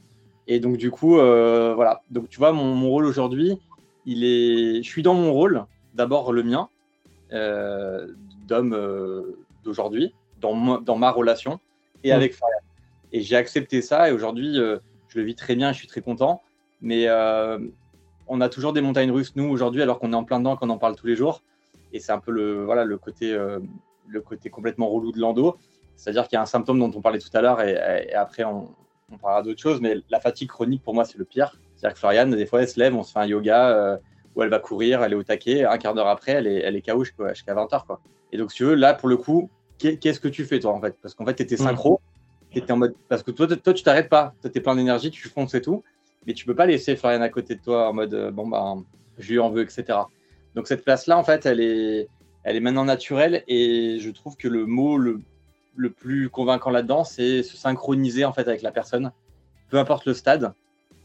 [0.48, 2.02] Et donc, du coup, voilà.
[2.10, 3.58] Donc, tu vois, mon, mon rôle aujourd'hui,
[4.06, 4.82] il est.
[4.82, 6.70] Je suis dans mon rôle, d'abord le mien,
[8.48, 11.60] d'homme d'aujourd'hui, dans, dans ma relation
[12.04, 12.16] et mm.
[12.16, 12.58] avec Florian.
[13.12, 16.02] Et j'ai accepté ça et aujourd'hui, euh, je le vis très bien, je suis très
[16.02, 16.42] content.
[16.82, 17.60] Mais euh,
[18.28, 20.70] on a toujours des montagnes russes, nous, aujourd'hui, alors qu'on est en plein dedans, qu'on
[20.70, 21.42] en parle tous les jours.
[21.94, 23.60] Et c'est un peu le, voilà, le, côté, euh,
[24.08, 25.58] le côté complètement relou de l'endo.
[25.96, 28.76] C'est-à-dire qu'il y a un symptôme dont on parlait tout à l'heure et, après, on,
[29.12, 29.82] on parlera d'autres choses.
[29.82, 31.58] Mais la fatigue chronique, pour moi, c'est le pire.
[31.76, 34.00] C'est-à-dire que Floriane, des fois, elle se lève, on se fait un yoga
[34.36, 35.64] où elle va courir, elle est au taquet.
[35.64, 37.86] Un quart d'heure après, elle est, elle est KO jusqu'à 20h.
[37.88, 38.00] Quoi.
[38.32, 40.82] Et donc, si tu veux, là, pour le coup, qu'est-ce que tu fais toi en
[40.82, 40.96] fait?
[41.02, 41.60] Parce qu'en fait, tu étais mm.
[41.60, 42.02] synchro,
[42.52, 42.96] tu étais en mode.
[43.10, 45.84] Parce que toi, toi tu t'arrêtes pas, tu es plein d'énergie, tu fonces et tout,
[46.26, 48.76] mais tu peux pas laisser Florian à côté de toi en mode euh, bon, bah,
[49.18, 50.00] je lui en veux, etc.
[50.56, 52.08] Donc cette place-là, en fait, elle est,
[52.44, 55.22] elle est maintenant naturelle et je trouve que le mot le,
[55.76, 59.12] le plus convaincant là-dedans, c'est se synchroniser en fait avec la personne.
[59.70, 60.54] Peu importe le stade,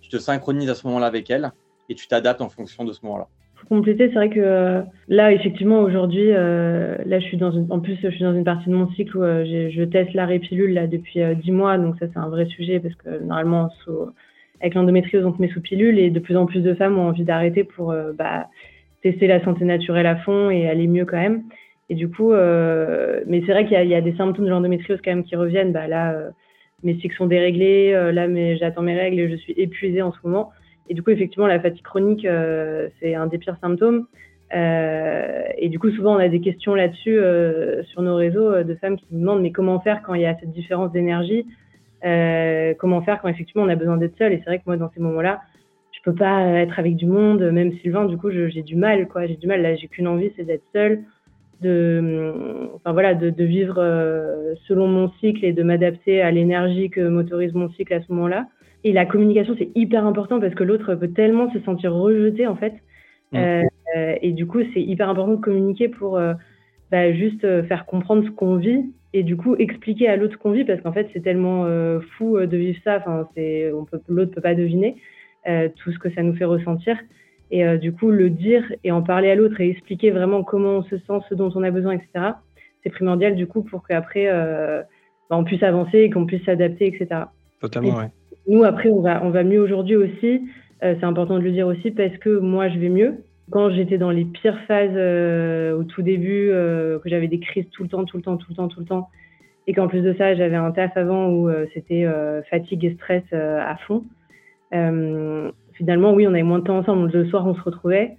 [0.01, 1.53] tu te synchronises à ce moment-là avec elle
[1.89, 3.29] et tu t'adaptes en fonction de ce moment-là
[3.67, 7.81] compléter, c'est vrai que euh, là, effectivement, aujourd'hui, euh, là, je suis dans une, en
[7.81, 10.75] plus, je suis dans une partie de mon cycle où euh, je teste l'arrêt pilule
[10.75, 13.71] là depuis 10 mois, donc ça, c'est un vrai sujet parce que normalement,
[14.61, 17.09] avec l'endométriose, on te met sous pilule et de plus en plus de femmes ont
[17.09, 18.49] envie d'arrêter pour bah,
[19.03, 21.43] tester la santé naturelle à fond et aller mieux quand même.
[21.89, 25.11] Et du coup, mais c'est vrai qu'il y, y, a des symptômes de l'endométriose quand
[25.11, 25.73] même qui reviennent.
[25.73, 26.15] Bah, là,
[26.85, 30.19] mes cycles sont déréglés, là, mais j'attends mes règles et je suis épuisée en ce
[30.25, 30.53] moment.
[30.89, 34.07] Et du coup, effectivement, la fatigue chronique, euh, c'est un des pires symptômes.
[34.55, 38.75] Euh, et du coup, souvent, on a des questions là-dessus euh, sur nos réseaux de
[38.75, 41.47] femmes qui nous demandent mais comment faire quand il y a cette différence d'énergie?
[42.79, 44.91] Comment faire quand effectivement on a besoin d'être seul Et c'est vrai que moi, dans
[44.91, 45.41] ces moments-là,
[45.93, 48.07] je peux pas être avec du monde, même Sylvain.
[48.07, 49.27] Du coup, j'ai du mal, quoi.
[49.27, 49.63] J'ai du mal.
[49.63, 51.05] Là, j'ai qu'une envie, c'est d'être seule,
[51.61, 52.35] de,
[52.75, 53.77] enfin voilà, de vivre
[54.67, 58.49] selon mon cycle et de m'adapter à l'énergie que m'autorise mon cycle à ce moment-là.
[58.85, 62.57] Et la communication, c'est hyper important parce que l'autre peut tellement se sentir rejeté, en
[62.57, 62.75] fait.
[63.33, 63.65] Mm.
[63.97, 66.35] Euh, et du coup, c'est hyper important de communiquer pour euh,
[66.91, 70.39] bah, juste euh, faire comprendre ce qu'on vit et du coup expliquer à l'autre ce
[70.39, 71.67] qu'on vit parce qu'en fait, c'est tellement
[72.17, 72.97] fou de vivre ça.
[72.97, 73.29] Enfin,
[74.09, 74.97] l'autre peut pas deviner
[75.45, 76.97] tout ce que ça nous fait ressentir.
[77.51, 80.83] Et du coup, le dire et en parler à l'autre et expliquer vraiment comment on
[80.85, 82.31] se sent, ce dont on a besoin, etc.
[82.83, 84.31] C'est primordial du coup pour qu'après
[85.29, 87.25] bah, on puisse avancer et qu'on puisse s'adapter, etc.
[87.61, 88.05] Totalement, oui.
[88.49, 90.43] Nous, après, on va, on va mieux aujourd'hui aussi.
[90.83, 93.19] Euh, c'est important de le dire aussi parce que moi, je vais mieux.
[93.51, 97.69] Quand j'étais dans les pires phases euh, au tout début, euh, que j'avais des crises
[97.71, 99.09] tout le temps, tout le temps, tout le temps, tout le temps,
[99.67, 102.05] et qu'en plus de ça, j'avais un taf avant où c'était
[102.51, 104.03] fatigue et stress à fond.
[105.75, 107.13] finalement, oui, on avait moins de temps ensemble.
[107.13, 108.17] Le soir, on se retrouvait.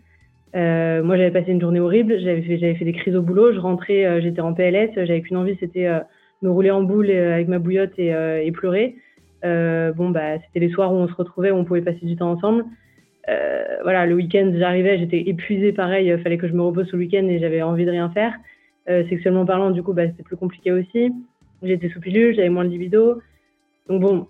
[0.53, 2.17] moi, j'avais passé une journée horrible.
[2.19, 3.51] J'avais fait, j'avais fait des crises au boulot.
[3.51, 4.91] Je rentrais, j'étais en PLS.
[4.95, 5.89] J'avais qu'une envie, c'était
[6.41, 8.13] me rouler en boule avec ma bouillotte et,
[8.45, 8.95] et pleurer.
[9.43, 12.15] Euh, bon, bah, c'était les soirs où on se retrouvait, où on pouvait passer du
[12.15, 12.65] temps ensemble.
[13.29, 16.95] Euh, voilà, le week-end, j'arrivais, j'étais épuisée, pareil, il fallait que je me repose ce
[16.95, 18.33] week-end et j'avais envie de rien faire.
[18.89, 21.11] Euh, sexuellement parlant, du coup, bah, c'était plus compliqué aussi.
[21.61, 23.21] J'étais sous pilule, j'avais moins de libido.
[23.87, 24.27] Donc bon,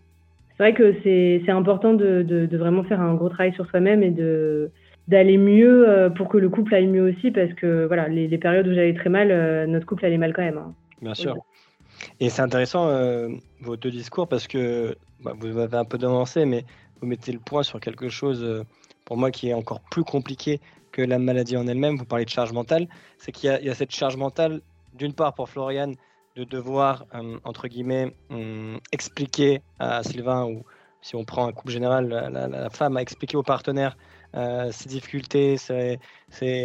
[0.51, 4.11] c'est vrai que c'est important de, de, vraiment faire un gros travail sur soi-même et
[4.11, 4.69] de
[5.09, 8.73] d'aller mieux pour que le couple aille mieux aussi parce que voilà les, périodes où
[8.73, 10.73] j'allais très mal notre couple allait mal quand même hein.
[11.01, 11.35] bien sûr
[12.19, 13.29] et c'est intéressant euh,
[13.61, 16.65] vos deux discours parce que bah, vous avez un peu devancé, mais
[17.01, 18.63] vous mettez le point sur quelque chose euh,
[19.05, 20.61] pour moi qui est encore plus compliqué
[20.91, 21.97] que la maladie en elle-même.
[21.97, 22.87] Vous parlez de charge mentale,
[23.17, 24.61] c'est qu'il y, a cette charge mentale
[24.93, 25.95] d'une part pour Floriane
[26.35, 30.63] de devoir euh, entre guillemets hum, expliquer à Sylvain ou
[31.01, 33.97] si on prend un couple général, la, femme a expliqué au partenaire
[34.35, 35.99] euh, ses difficultés, c'est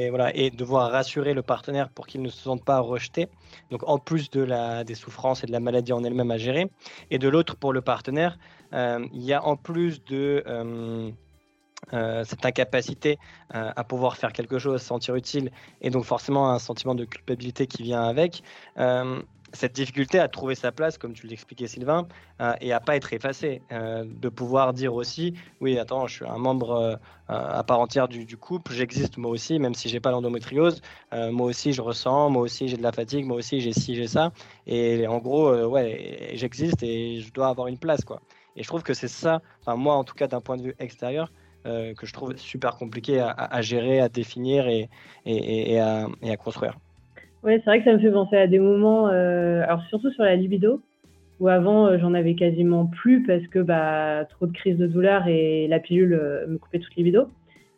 [0.08, 3.28] voilà, et devoir rassurer le partenaire pour qu'il ne se sente pas rejeté.
[3.70, 6.70] Donc en plus de la, des souffrances et de la maladie en elle-même à gérer,
[7.10, 8.38] et de l'autre pour le partenaire,
[8.72, 11.10] euh, il y a en plus de euh,
[12.24, 13.18] cette incapacité
[13.50, 17.66] à pouvoir faire quelque chose, se sentir utile, et donc forcément un sentiment de culpabilité
[17.66, 18.42] qui vient avec.
[19.52, 22.06] Cette difficulté à trouver sa place, comme tu l'expliquais Sylvain,
[22.40, 26.26] euh, et à pas être effacé, euh, de pouvoir dire aussi, oui, attends, je suis
[26.26, 26.96] un membre euh,
[27.28, 30.80] à part entière du, couple, j'existe moi aussi, même si j'ai pas l'endométriose,
[31.12, 34.06] moi aussi je ressens, moi aussi j'ai de la fatigue, moi aussi j'ai ci, j'ai
[34.06, 34.32] ça,
[34.66, 38.22] et en gros, ouais, j'existe et je dois avoir une place, quoi.
[38.56, 40.74] Et je trouve que c'est ça, enfin moi en tout cas d'un point de vue
[40.78, 41.30] extérieur,
[41.64, 44.88] que je trouve super compliqué à, gérer, à définir et,
[45.26, 46.78] et à construire.
[47.44, 50.24] Oui, c'est vrai que ça me fait penser à des moments, euh, alors surtout sur
[50.24, 50.80] la libido,
[51.38, 55.28] où avant euh, j'en avais quasiment plus parce que bah, trop de crises de douleur
[55.28, 57.28] et la pilule euh, me coupait toute libido.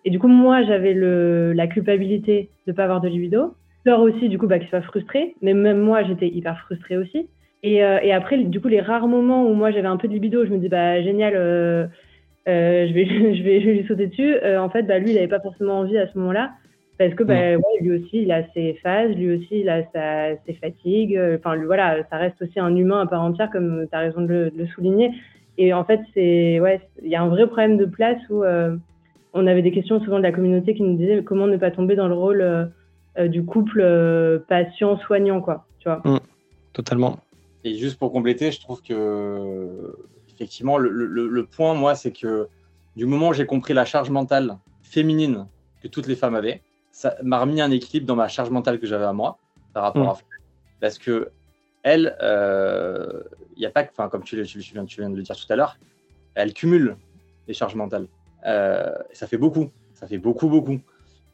[0.07, 3.55] Et du coup, moi, j'avais la culpabilité de ne pas avoir de libido.
[3.85, 5.35] Peur aussi, du coup, bah, qu'il soit frustré.
[5.43, 7.29] Mais même moi, j'étais hyper frustrée aussi.
[7.63, 10.47] Et, et, après, du coup, les rares moments où moi, j'avais un peu de libido,
[10.47, 11.35] je me dis, bah, génial,
[12.47, 14.35] je, vais, je, vais, lui sauter dessus.
[14.57, 16.53] en fait, bah, lui, il n'avait pas forcément envie à ce moment-là.
[17.01, 20.53] Parce que bah, lui aussi, il a ses phases, lui aussi, il a sa, ses
[20.53, 21.19] fatigues.
[21.39, 24.53] Enfin, voilà, ça reste aussi un humain à part entière, comme tu as raison de
[24.55, 25.11] le, souligner.
[25.57, 28.77] Et en fait, c'est ouais, il y a un vrai problème de place où euh,
[29.33, 31.97] on avait des questions souvent de la communauté qui nous disaient comment ne pas tomber
[31.97, 32.67] dans le rôle euh,
[33.19, 35.65] euh, du couple patient-soignant, quoi.
[35.79, 36.03] Tu vois.
[36.05, 36.21] Mmh,
[36.75, 37.19] totalement.
[37.65, 39.97] Et juste pour compléter, je trouve que
[40.29, 42.49] effectivement, le, le point, moi, c'est que
[42.95, 45.47] du moment où j'ai compris la charge mentale féminine
[45.83, 46.61] que toutes les femmes avaient,
[47.01, 49.39] ça m'a remis un équilibre dans ma charge mentale que j'avais à moi
[49.73, 50.19] par rapport à mm.
[50.81, 51.31] Parce que
[51.83, 53.23] elle, il euh,
[53.57, 55.51] y a pas que, enfin, comme tu, tu, viens, tu, viens, de le dire tout
[55.51, 55.79] à l'heure,
[56.35, 56.99] elle cumule
[57.49, 58.07] les charges mentales.
[58.45, 60.79] Euh, ça fait beaucoup, ça fait beaucoup, beaucoup.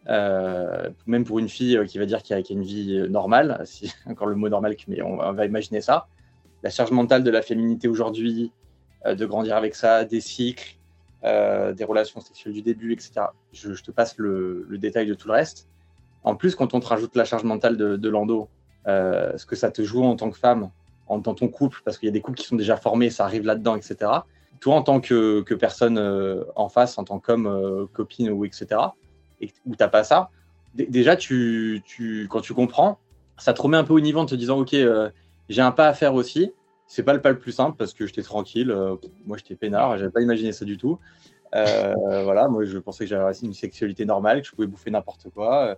[0.09, 3.93] Euh, même pour une fille qui va dire qu'il y, a une vie normale, si
[4.07, 6.07] encore le mot normal, mais on, on, va imaginer ça.
[6.63, 8.53] La charge mentale de la féminité aujourd'hui,
[9.05, 10.76] de grandir avec ça, des cycles,
[11.27, 13.13] euh, des relations sexuelles du début, etc.
[13.53, 15.69] Je, te passe le, détail de tout le reste.
[16.23, 18.49] En plus, quand on te rajoute la charge mentale de, l'endo,
[18.87, 20.71] euh, ce que ça te joue en tant que femme,
[21.09, 23.25] en, dans ton couple, parce qu'il y a des couples qui sont déjà formés, ça
[23.25, 23.97] arrive là-dedans, etc.
[24.61, 28.81] Toi, en tant que, personne euh, en face, en tant qu'homme, copine ou etc.,
[29.41, 30.31] et, où tu n'as pas ça,
[30.75, 31.83] déjà, tu,
[32.31, 32.99] quand tu comprends,
[33.37, 34.77] ça te remet un peu au niveau en te disant, OK,
[35.49, 36.53] j'ai un pas à faire aussi,
[36.87, 38.71] c'est pas le pas le plus simple parce que j'étais tranquille.
[38.71, 39.99] Euh, moi, j'étais peinard.
[39.99, 40.99] J'avais pas imaginé ça du tout.
[41.55, 41.95] Euh,
[42.25, 45.77] voilà, moi, je pensais que j'avais une sexualité normale, que je pouvais bouffer n'importe quoi,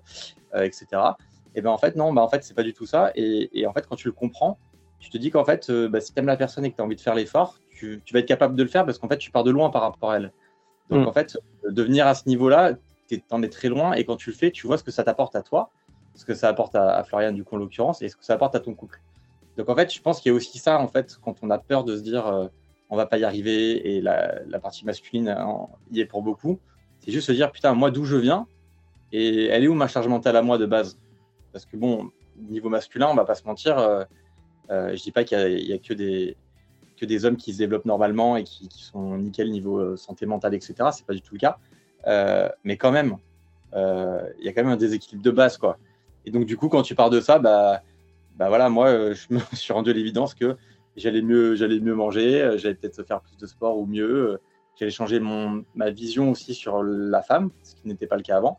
[0.54, 0.86] euh, etc.
[1.54, 3.10] Et ben en fait, non, bah, en fait, c'est pas du tout ça.
[3.14, 4.58] Et, en fait, quand tu le comprends,
[5.00, 6.84] tu te dis qu'en fait, bah, si tu aimes la personne et que tu as
[6.84, 9.30] envie de faire l'effort, tu, vas être capable de le faire parce qu'en fait, tu
[9.30, 10.32] pars de loin par rapport à elle.
[10.90, 11.08] Donc, mm.
[11.08, 12.74] en fait, devenir à ce niveau-là,
[13.08, 13.94] tu en es très loin.
[13.94, 15.70] Et quand tu le fais, tu vois ce que ça t'apporte à toi,
[16.14, 18.34] ce que ça apporte à, à Florian, du coup, en l'occurrence, et ce que ça
[18.34, 19.00] apporte à ton couple.
[19.58, 21.58] Donc en fait, je pense qu'il y a aussi ça, en fait, quand on a
[21.58, 22.46] peur de se dire euh,
[22.90, 26.60] on va pas y arriver et la, partie masculine hein, y est pour beaucoup,
[27.00, 28.46] c'est juste se dire putain, moi d'où je viens
[29.10, 30.96] et elle est où ma charge mentale à moi de base?
[31.52, 34.04] Parce que bon, niveau masculin, on va pas se mentir, euh,
[34.70, 36.36] euh, je dis pas qu'il y, a que des
[36.96, 40.74] que des hommes qui se développent normalement et qui, sont nickel niveau santé mentale, etc.
[40.92, 41.58] C'est pas du tout le cas.
[42.62, 43.16] mais quand même,
[43.72, 45.78] il y a quand même un déséquilibre de base, quoi.
[46.24, 47.82] Et donc, du coup, quand tu pars de ça, bah,
[48.38, 50.56] bah voilà, moi, euh, je me suis rendu à l'évidence que
[50.96, 54.40] j'allais mieux, j'allais mieux manger, euh, j'allais peut-être faire plus de sport ou mieux, euh,
[54.76, 58.36] j'allais changer mon, ma vision aussi sur la femme, ce qui n'était pas le cas
[58.36, 58.58] avant.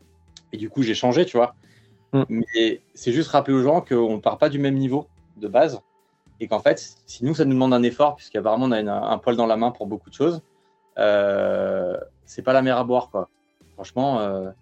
[0.52, 1.54] Et du coup, j'ai changé, tu vois.
[2.12, 2.22] Mm.
[2.28, 5.06] Mais c'est juste rappeler aux gens qu'on ne part pas du même niveau
[5.38, 5.80] de base
[6.40, 9.36] et qu'en fait, si nous, ça nous demande un effort, puisqu'apparemment, on a un poil
[9.36, 10.42] dans la main pour beaucoup de choses,
[10.98, 13.28] euh, c'est pas la mer à boire, quoi.
[13.74, 14.52] Franchement,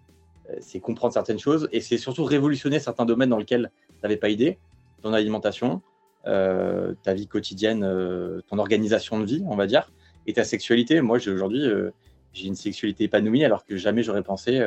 [0.61, 4.29] c'est comprendre certaines choses et c'est surtout révolutionner certains domaines dans lesquels tu n'avais pas
[4.29, 4.57] idée
[4.99, 5.81] ton alimentation,
[6.27, 9.91] euh, ta vie quotidienne, euh, ton organisation de vie, on va dire,
[10.27, 11.01] et ta sexualité.
[11.01, 11.91] Moi, aujourd'hui, euh,
[12.33, 14.63] j'ai une sexualité épanouie alors que jamais j'aurais pensé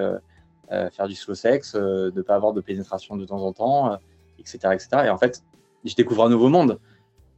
[0.90, 3.98] faire du slow sex, de ne pas avoir de pénétration de temps en temps,
[4.38, 4.88] etc., etc.
[5.04, 5.44] Et en fait,
[5.84, 6.80] je découvre un nouveau monde.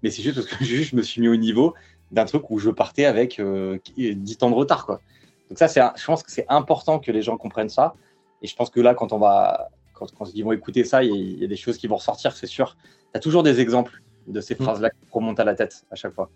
[0.03, 1.75] Mais c'est juste parce que je me suis mis au niveau
[2.13, 4.87] d'un truc où je partais avec 10 ans de retard.
[4.87, 5.01] Quoi.
[5.49, 7.95] Donc ça, je pense que c'est important que les gens comprennent ça.
[8.41, 11.45] Et je pense que là, quand on va quand, ils vont écouter ça, il y,
[11.45, 12.77] a des choses qui vont ressortir, c'est sûr.
[13.13, 14.59] Tu as toujours des exemples de ces mm.
[14.59, 16.31] phrases-là qui remontent à la tête à chaque fois.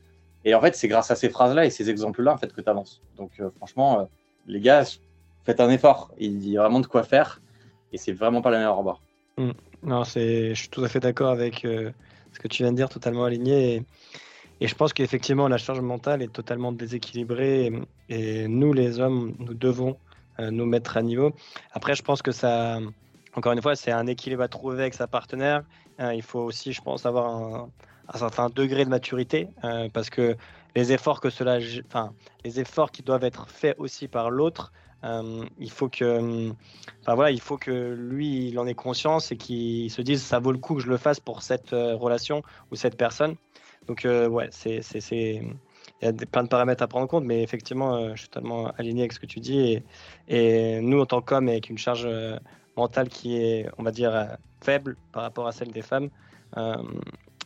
[0.44, 2.68] Et en fait, c'est grâce à ces phrases-là et ces exemples-là en fait, que tu
[2.70, 3.02] avances.
[3.16, 4.04] Donc, euh, franchement, euh,
[4.46, 4.84] les gars,
[5.44, 6.12] faites un effort.
[6.18, 7.40] Il y a vraiment de quoi faire
[7.92, 9.02] et c'est vraiment pas la meilleure bord.
[9.36, 9.50] Mm.
[9.82, 11.90] Non, je suis tout à fait d'accord avec euh,
[12.32, 13.74] ce que tu viens de dire, totalement aligné.
[13.74, 13.82] Et,
[14.60, 17.72] et je pense qu'effectivement, la charge mentale est totalement déséquilibrée et,
[18.08, 19.96] et nous, les hommes, nous devons
[20.40, 21.32] nous mettre à niveau.
[21.72, 22.78] Après, je pense que ça
[23.38, 25.62] encore une fois, c'est un équilibre à trouver avec sa partenaire.
[26.00, 27.68] Euh, il faut aussi, je pense, avoir un,
[28.16, 30.36] certain degré de maturité euh, parce que
[30.74, 32.12] les efforts que cela, enfin,
[32.44, 34.72] les efforts qui doivent être faits aussi par l'autre.
[35.04, 36.50] Euh, il faut que,
[37.02, 40.40] enfin voilà, il faut que lui, il en ait conscience et qu'il se dise ça
[40.40, 42.42] vaut le coup que je le fasse pour cette relation
[42.72, 43.36] ou cette personne.
[43.86, 44.80] Donc ouais, c'est,
[45.12, 45.54] il
[46.02, 49.02] y a plein de paramètres à prendre en compte, mais effectivement, je suis totalement aligné
[49.02, 49.60] avec ce que tu dis.
[49.60, 49.82] Et,
[50.26, 52.08] et nous, en tant qu'hommes, avec une charge
[52.78, 56.08] mentale qui est, on va dire, faible par rapport à celle des femmes,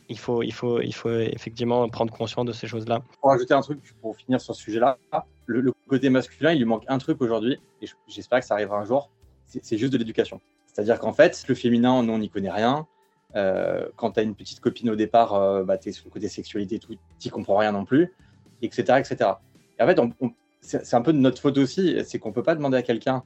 [0.09, 3.01] il faut, il, faut, il faut effectivement prendre conscience de ces choses-là.
[3.21, 4.97] Pour ajouter un truc, pour finir sur ce sujet-là,
[5.45, 8.85] le, côté masculin, il lui manque un truc aujourd'hui, et j'espère que ça arrivera un
[8.85, 9.09] jour,
[9.45, 10.39] c'est juste de l'éducation.
[10.67, 12.87] C'est-à-dire qu'en fait, le féminin, nous, on n'y connaît rien.
[13.35, 16.11] Euh, quand tu as une petite copine au départ, euh, bah, tu es sur le
[16.11, 18.13] côté sexualité, tu n'y comprends rien non plus,
[18.61, 18.99] etc.
[18.99, 19.31] etc.
[19.79, 19.99] Et en fait,
[20.61, 23.23] c'est un peu de notre faute aussi, c'est qu'on peut pas demander à quelqu'un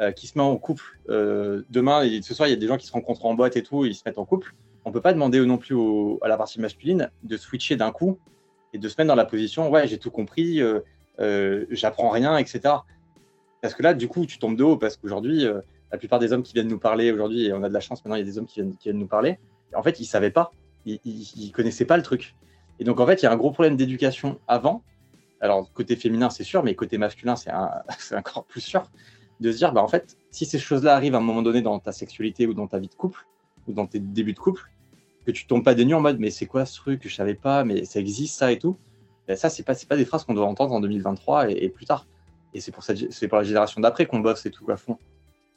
[0.00, 2.76] euh, qui se met en couple demain, et ce soir, il y a des gens
[2.76, 5.00] qui se rencontrent en boîte et tout, et ils se mettent en couple on peut
[5.00, 5.76] pas demander non plus
[6.22, 8.18] à la partie masculine de switcher d'un coup
[8.72, 10.80] et de se mettre dans la position ouais j'ai tout compris, euh,
[11.20, 12.60] euh, j'apprends rien, etc.
[13.62, 16.32] Parce que là du coup tu tombes de haut parce qu'aujourd'hui euh, la plupart des
[16.32, 18.22] hommes qui viennent nous parler aujourd'hui et on a de la chance maintenant il y
[18.22, 19.38] a des hommes qui viennent, nous parler
[19.74, 20.52] en fait ils savaient pas,
[20.84, 22.34] ils, ils, connaissaient pas le truc.
[22.78, 24.82] Et donc en fait il y a un gros problème d'éducation avant.
[25.40, 27.52] Alors côté féminin c'est sûr mais côté masculin c'est
[28.14, 28.90] encore plus sûr
[29.44, 31.78] de se dire bah en fait si ces choses-là arrivent à un moment donné dans
[31.78, 33.26] ta sexualité ou dans ta vie de couple
[33.68, 34.70] ou dans tes débuts de couple,
[35.24, 37.14] que tu tombes pas des nues en mode mais c'est quoi ce truc que je
[37.14, 38.76] savais pas mais ça existe ça et tout
[39.28, 41.84] ben, ça c'est pas c'est pas des phrases qu'on doit entendre en 2023 et, plus
[41.84, 42.06] tard
[42.54, 44.98] et c'est pour ça c'est pour la génération d'après qu'on bosse et tout à fond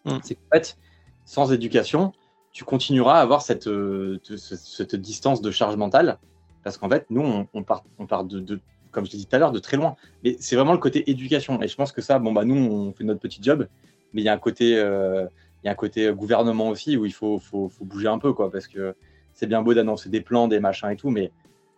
[0.06, 0.18] mm.
[0.24, 0.78] c'est qu'en fait
[1.26, 2.14] sans éducation
[2.52, 6.18] tu continueras à avoir cette, euh, cette, distance de charge mentale
[6.64, 8.60] parce qu'en fait nous on, part on part de,
[8.92, 9.96] comme je l'ai dit tout à l'heure de très loin.
[10.24, 11.62] Mais c'est vraiment le côté éducation.
[11.62, 13.68] Et je pense que ça bon bah nous on fait notre petit job.
[14.14, 15.26] Mais il y a un côté euh,
[15.68, 18.52] y a un côté gouvernement aussi où il faut, faut, faut bouger un peu quoi.
[18.52, 18.96] Parce que
[19.34, 21.32] c'est bien beau d'annoncer des plans, des machins et tout, mais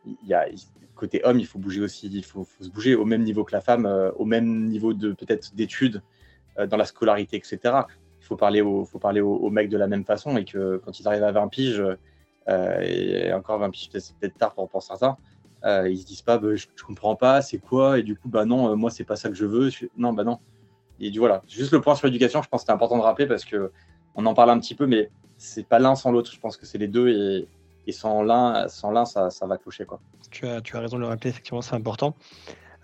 [0.06, 0.46] il y a
[0.96, 3.62] côté homme, il faut bouger aussi, il faut, se bouger au même niveau que la
[3.62, 6.02] femme, euh, au même niveau de peut-être d'études
[6.58, 7.60] euh, dans la scolarité, etc.
[8.20, 11.00] Il faut parler, au, faut parler aux, mecs de la même façon et que quand
[11.00, 11.84] ils arrivent à 20 piges,
[12.82, 15.18] et encore 20 piges, c'est peut-être tard pour, pour certains,
[15.64, 18.46] ils se disent pas, bah, je, ne comprends pas, c'est quoi, et du coup, bah
[18.46, 20.40] non, moi c'est pas ça que je veux, non, bah non.
[21.00, 23.26] Et du voilà, juste le point sur l'éducation, je pense que c'est important de rappeler
[23.26, 23.72] parce que
[24.16, 26.32] on en parle un petit peu, mais c'est pas l'un sans l'autre.
[26.32, 27.10] Je pense que c'est les deux
[27.88, 30.00] et, sans l'un, sans l'un, ça, ça, va clocher quoi.
[30.30, 31.32] Tu as, tu as raison de le rappeler.
[31.32, 32.16] Effectivement, c'est important.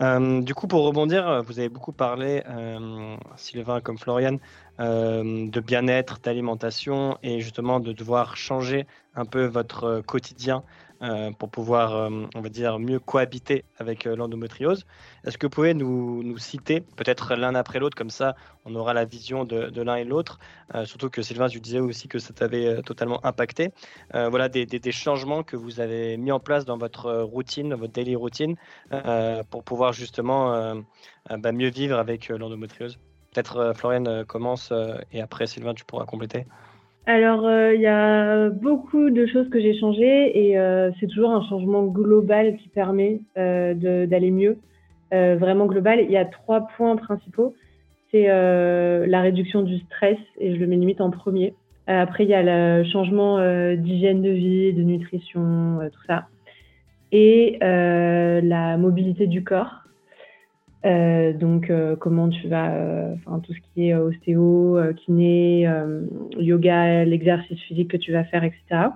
[0.02, 4.38] Euh, du coup, pour rebondir, vous avez beaucoup parlé, euh, Sylvain comme Florian,
[4.80, 10.64] euh, de bien-être, d'alimentation et justement de devoir changer un peu votre quotidien
[11.02, 14.86] euh, pour pouvoir, euh, on va dire, mieux cohabiter avec euh, l'endométriose.
[15.26, 18.94] Est-ce que vous pouvez nous, nous citer, peut-être l'un après l'autre, comme ça on aura
[18.94, 20.40] la vision de, l'un et l'autre,
[20.86, 23.70] surtout que Sylvain, tu disais aussi que ça t'avait totalement impacté.
[24.12, 28.16] voilà des, des, changements que vous avez mis en place dans votre routine, votre daily
[28.16, 28.56] routine,
[29.52, 30.84] pour pouvoir justement
[31.30, 32.98] bah, mieux vivre avec l'endométriose.
[33.32, 34.74] Peut-être Floriane commence
[35.12, 36.48] et après Sylvain, tu pourras compléter.
[37.08, 41.30] Alors, euh, il y a beaucoup de choses que j'ai changées et euh, c'est toujours
[41.32, 43.76] un changement global qui permet euh,
[44.08, 44.58] d'aller mieux.
[45.12, 46.00] vraiment global.
[46.02, 47.54] Il y a trois points principaux.
[48.12, 51.54] C'est la réduction du stress et je le mets limite en premier.
[51.88, 53.38] après, il y a le changement
[53.76, 56.28] d'hygiène de vie, de nutrition, tout ça.
[57.12, 59.85] Et la mobilité du corps.
[60.86, 65.68] Euh, donc, euh, comment tu vas, euh, enfin, tout ce qui est ostéo, kiné,
[66.38, 68.90] yoga, l'exercice physique que tu vas faire, etc.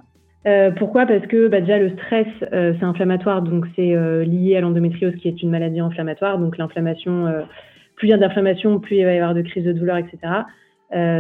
[0.78, 1.06] pourquoi?
[1.06, 5.42] Parce que bah, déjà le stress, c'est inflammatoire, donc c'est lié à l'endométriose qui est
[5.42, 6.40] une maladie inflammatoire.
[6.40, 7.26] Donc l'inflammation,
[7.96, 10.18] plus il y a d'inflammation, plus il va y avoir de crises de douleur, etc.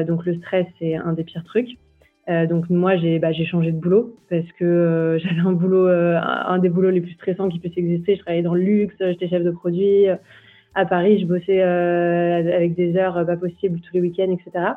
[0.07, 1.77] donc le stress, c'est un des pires trucs.
[2.27, 6.91] donc moi, j'ai bah, changé de boulot parce que j'avais un boulot, un, des boulots
[6.91, 8.15] les plus stressants qui puissent exister.
[8.15, 10.07] Je travaillais dans le luxe, j'étais chef de produit
[10.75, 14.73] à Paris, je bossais euh, avec des heures pas possibles tous les week-ends, etc.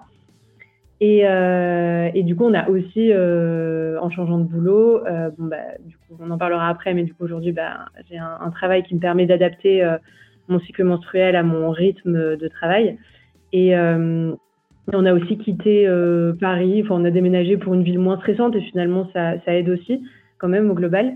[1.01, 5.03] Et, euh, et, du coup, on a aussi, euh, en changeant de boulot,
[5.38, 8.84] bah, du coup, on en parlera après, mais du coup, aujourd'hui, bah, j'ai un, travail
[8.84, 9.84] qui me permet d'adapter
[10.49, 12.99] mon cycle menstruel à mon rythme de travail.
[13.53, 15.88] Et on a aussi quitté
[16.40, 20.05] Paris, enfin, on a déménagé pour une ville moins stressante et finalement, ça, aide aussi,
[20.38, 21.14] quand même, au global.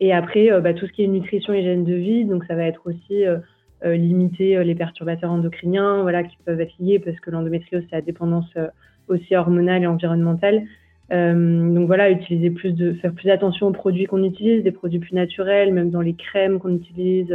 [0.00, 2.82] Et après, bah, tout ce qui est nutrition hygiène de vie, donc ça va être
[2.86, 3.38] aussi euh,
[3.84, 8.02] limiter euh, les perturbateurs endocriniens, voilà, qui peuvent être liés parce que l'endométriose c'est la
[8.02, 8.68] dépendance euh,
[9.08, 10.62] aussi hormonale et environnementale.
[11.10, 15.14] donc voilà, utiliser plus de, faire plus attention aux produits qu'on utilise, des produits plus
[15.14, 17.34] naturels, même dans les crèmes qu'on utilise,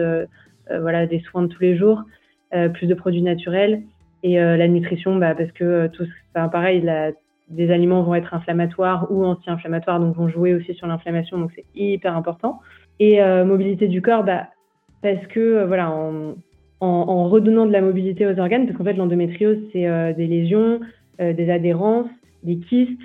[0.70, 2.04] voilà, des soins de tous les jours,
[2.76, 3.82] plus de produits naturels
[4.22, 7.14] et la nutrition, bah, parce que tout, enfin, pareil, la,
[7.50, 11.66] des aliments vont être inflammatoires ou anti-inflammatoires, donc vont jouer aussi sur l'inflammation, donc c'est
[11.74, 12.60] hyper important.
[13.00, 14.50] Et mobilité du corps, bah,
[15.04, 20.14] parce que voilà, en, redonnant de la mobilité aux organes, parce qu'en fait l'endométriose c'est
[20.16, 20.80] des lésions,
[21.20, 22.10] des adhérences,
[22.44, 23.00] des kystes,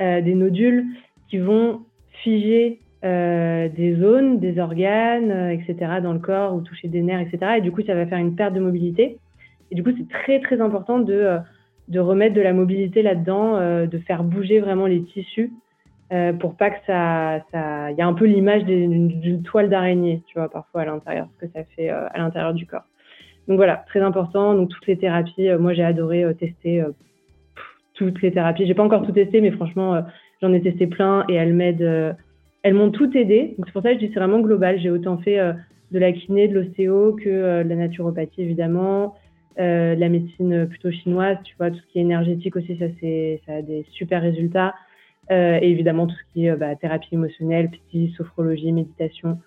[0.00, 0.86] des nodules
[1.30, 1.80] qui vont
[2.22, 6.00] figer euh, des zones, des organes, euh, etc.
[6.00, 7.54] dans le corps ou toucher des nerfs, etc.
[7.58, 9.18] Et du coup, ça va faire une perte de mobilité.
[9.72, 11.38] Et du coup, c'est très très important de, euh,
[11.88, 15.52] de remettre de la mobilité là-dedans, de faire bouger vraiment les tissus
[16.40, 20.38] pour pas que ça, ça, il y a un peu l'image d'une toile d'araignée, tu
[20.38, 22.84] vois, parfois à l'intérieur, ce que ça fait à l'intérieur du corps.
[23.48, 24.54] Donc voilà, très important.
[24.54, 26.84] Donc toutes les thérapies, moi j'ai adoré tester
[27.94, 28.66] toutes les thérapies.
[28.66, 30.02] J'ai pas encore tout testé, mais franchement,
[30.42, 32.14] j'en ai testé plein et elles m'aident
[32.62, 33.54] elles m'ont tout aidé.
[33.58, 34.80] Donc c'est pour ça que je dis c'est vraiment global.
[34.80, 35.52] J'ai autant fait euh,
[35.90, 39.14] de la kiné, de l'ostéo que euh, de la naturopathie évidemment,
[39.58, 41.36] euh, de la médecine plutôt chinoise.
[41.44, 42.86] Tu vois tout ce qui est énergétique aussi, ça
[43.46, 44.74] ça a des super résultats.
[45.30, 49.38] Et évidemment tout ce qui est bah, thérapie émotionnelle, psy, sophrologie, méditation.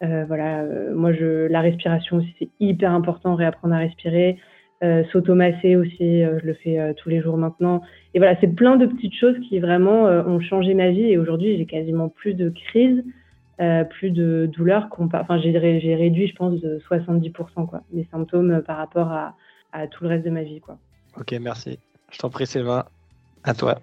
[0.00, 0.64] voilà,
[0.94, 4.38] moi je la respiration aussi c'est hyper important, réapprendre à respirer.
[4.84, 7.80] Euh, s'automasser aussi, euh, je le fais euh, tous les jours maintenant.
[8.12, 11.04] Et voilà, c'est plein de petites choses qui vraiment ont changé ma vie.
[11.04, 13.02] Et aujourd'hui, j'ai quasiment plus de crises,
[13.90, 14.88] plus de douleurs.
[14.98, 19.34] Enfin, j'ai réduit, je pense, de 70% quoi, mes symptômes par rapport à,
[19.90, 20.60] tout le reste de ma vie.
[20.60, 20.78] Quoi.
[21.18, 21.78] Ok, merci.
[22.10, 22.84] Je t'en prie, Sylvain.
[23.44, 23.80] À toi.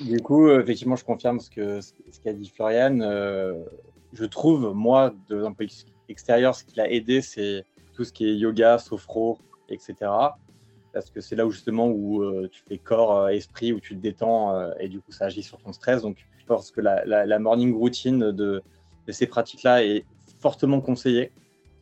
[0.00, 2.98] Du coup, effectivement, je confirme ce qu'a ce qu'a dit Florian.
[4.12, 5.66] je trouve, moi, d'un point
[6.08, 9.38] extérieur, ce qui l'a aidé, c'est tout ce qui est yoga, sophro,
[9.68, 10.08] etc
[10.94, 13.96] parce que c'est là où justement où euh, tu fais corps, euh, esprit, où tu
[13.96, 16.00] te détends euh, et du coup ça agit sur ton stress.
[16.00, 18.62] Donc je pense que la, morning routine de,
[19.08, 20.04] ces pratiques-là est
[20.40, 21.32] fortement conseillée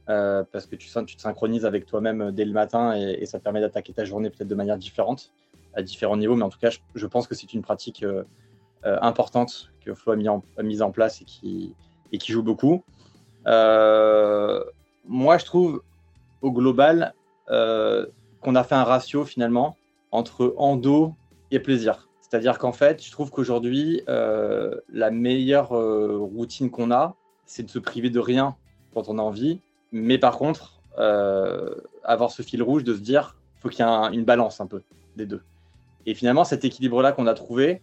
[0.07, 3.93] parce que tu, te synchronises avec toi-même dès le matin et, ça te permet d'attaquer
[3.93, 5.33] ta journée peut-être de manière différente
[5.75, 6.37] à différents niveaux.
[6.37, 8.05] Mais en tout cas, je, pense que c'est une pratique
[8.85, 11.75] importante que Flo a mis en, mise en place et qui,
[12.33, 12.83] joue beaucoup.
[13.47, 15.83] moi, je trouve
[16.41, 17.15] au global,
[17.47, 19.77] qu'on a fait un ratio finalement
[20.11, 21.15] entre endo
[21.51, 22.09] et plaisir.
[22.33, 27.15] C'est-à-dire qu'en fait, je trouve qu'aujourd'hui, euh, la meilleure euh, routine qu'on a,
[27.45, 28.57] c'est de se priver de rien
[28.95, 29.61] quand on a envie.
[29.93, 34.15] Mais par contre, euh, avoir ce fil rouge de se dire, faut qu'il y ait
[34.15, 34.83] une balance un peu
[35.17, 35.43] des deux.
[36.07, 37.81] Et finalement, cet équilibre-là qu'on a trouvé,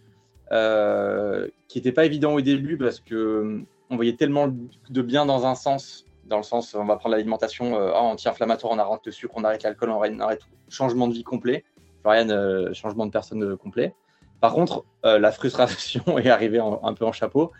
[0.49, 3.61] qui n'était pas évident au début parce que
[3.91, 7.75] on voyait tellement de bien dans un sens dans le sens, on va prendre l'alimentation
[7.75, 10.47] euh, ah, anti-inflammatoire, on arrête le sucre, on arrête l'alcool, on arrête tout.
[10.69, 11.65] Changement de vie complet.
[12.01, 13.93] Florian, euh, changement de personne euh, complet.
[14.39, 17.51] Par contre, la frustration est arrivée un peu en chapeau.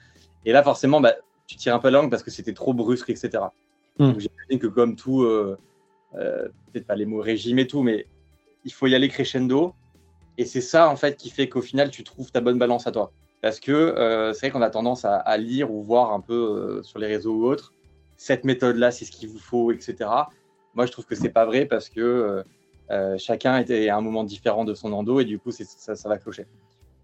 [0.46, 3.10] Et là, forcément, bah, tu tires un peu la langue parce que c'était trop brusque,
[3.10, 3.44] etc.
[3.98, 4.12] Mm.
[4.18, 5.28] J'imagine que comme tout,
[6.14, 8.06] peut-être pas les mots régime et tout, mais
[8.64, 9.74] il faut y aller crescendo.
[10.40, 12.92] Et c'est ça, en fait, qui fait qu'au final, tu trouves ta bonne balance à
[12.92, 13.12] toi.
[13.42, 13.94] Parce que
[14.34, 17.46] c'est vrai qu'on a tendance à, lire ou voir un peu sur les réseaux ou
[17.46, 17.74] autres
[18.20, 19.96] cette méthode-là, c'est ce qu'il vous faut, etc.
[20.76, 22.44] Moi, je trouve que c'est pas vrai parce que euh,
[22.92, 26.10] euh, chacun était à un moment différent de son endo et du coup, ça, ça,
[26.10, 26.46] va clocher.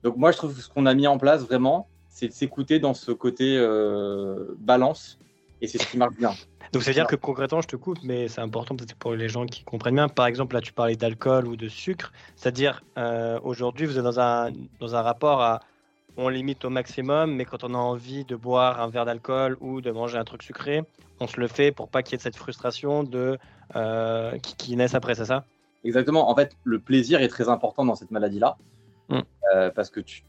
[0.04, 2.80] Donc, moi, je trouve que ce qu'on a mis en place vraiment, c'est de s'écouter
[2.80, 5.18] dans ce côté euh, balance
[5.62, 6.32] et c'est ce qui marche bien.
[6.74, 9.64] Donc, c'est-à-dire que concrètement, je te coupe, mais c'est important peut-être pour les gens qui
[9.64, 10.10] comprennent bien.
[10.10, 12.12] Par exemple, là, tu parlais d'alcool ou de sucre.
[12.36, 12.84] C'est-à-dire,
[13.44, 15.62] aujourd'hui, vous êtes dans un, dans un rapport à
[16.18, 19.82] on limite au maximum, mais quand on a envie de boire un verre d'alcool ou
[19.82, 20.84] de manger un truc sucré,
[21.20, 23.38] on se le fait pour pas qu'il y ait cette frustration de,
[23.76, 25.46] euh, qui, qui naisse après, c'est ça?
[25.84, 26.30] Exactement.
[26.30, 28.58] En fait, le plaisir est très important dans cette maladie-là,
[29.10, 29.20] mm.
[29.54, 30.24] euh, parce que tu,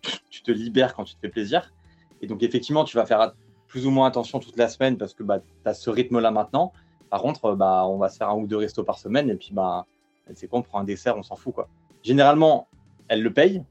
[0.45, 1.73] te libères quand tu te fais plaisir.
[2.21, 3.33] Et donc, effectivement, tu vas faire
[3.77, 6.73] plus ou moins attention toute la semaine parce que bah, tu as ce rythme-là maintenant.
[7.11, 9.51] Par contre, bah, on va se faire un ou deux restos par semaine et puis,
[9.53, 9.85] bah,
[10.33, 11.55] c'est quoi, on prend un dessert, on s'en fout.
[11.55, 11.69] quoi.
[12.03, 12.69] Généralement,
[13.09, 13.63] elle le paye,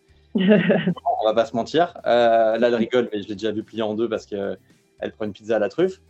[0.34, 1.94] on va pas se mentir.
[2.04, 4.58] Euh, là, elle rigole, mais je l'ai déjà vu plier en deux parce qu'elle
[5.16, 6.02] prend une pizza à la truffe.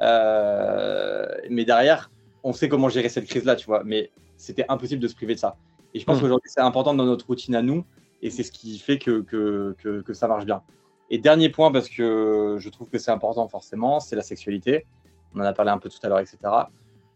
[0.00, 2.10] Euh, mais derrière,
[2.44, 3.84] on sait comment gérer cette crise-là, tu vois.
[3.84, 5.58] Mais c'était impossible de se priver de ça.
[5.92, 6.20] Et je pense mm.
[6.22, 7.84] qu'aujourd'hui, c'est important dans notre routine à nous.
[8.22, 10.62] Et c'est ce qui fait que, que, que, ça marche bien.
[11.10, 14.86] Et dernier point, parce que je trouve que c'est important forcément, c'est la sexualité.
[15.34, 16.38] On en a parlé un peu tout à l'heure, etc.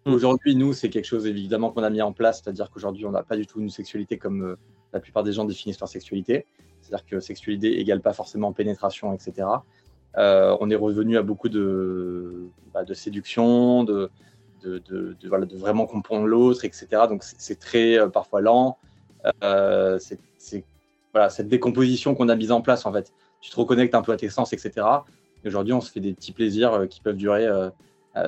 [0.07, 0.13] Mm.
[0.13, 3.23] Aujourd'hui, nous, c'est quelque chose évidemment qu'on a mis en place, c'est-à-dire qu'aujourd'hui, on n'a
[3.23, 4.59] pas du tout une sexualité comme euh,
[4.93, 6.47] la plupart des gens définissent leur sexualité.
[6.81, 9.47] C'est-à-dire que sexualité égale pas forcément pénétration, etc.
[10.17, 14.11] Euh, on est revenu à beaucoup de, bah, de séduction, de,
[14.63, 16.87] de, de, voilà, de vraiment comprendre l'autre, etc.
[17.09, 18.79] Donc c'est très euh, parfois lent.
[19.45, 20.19] Euh, c'est
[21.13, 23.13] voilà, cette décomposition qu'on a mise en place, en fait.
[23.41, 24.87] Tu te reconnectes un peu à tes sens, etc.
[25.45, 27.49] Et aujourd'hui, on se fait des petits plaisirs qui peuvent durer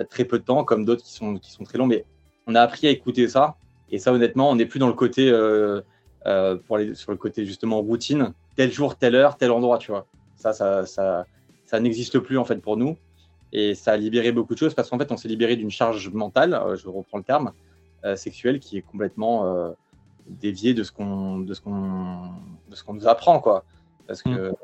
[0.09, 1.87] très peu de temps, comme d'autres qui sont, qui sont très longs.
[1.87, 2.05] Mais
[2.47, 3.57] on a appris à écouter ça.
[3.91, 5.31] Et ça, honnêtement, on n'est plus dans le côté
[6.27, 9.91] euh, pour aller sur le côté justement routine, tel jour, telle heure, tel endroit, tu
[9.91, 10.07] vois.
[10.37, 11.27] Ça, ça, ça,
[11.65, 12.97] ça n'existe plus en fait pour nous.
[13.53, 16.09] Et ça a libéré beaucoup de choses parce qu'en fait, on s'est libéré d'une charge
[16.11, 17.53] mentale, je reprends le terme,
[18.17, 19.75] sexuelle, qui est complètement
[20.27, 22.31] déviée de ce qu'on de ce qu'on
[22.71, 23.65] de ce qu'on nous apprend, quoi.
[24.07, 24.55] Parce que mm.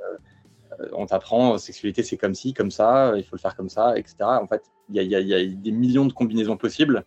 [0.92, 4.16] On t'apprend sexualité, c'est comme ci, comme ça, il faut le faire comme ça, etc.
[4.20, 7.04] En fait, il y, y a, des millions de combinaisons possibles.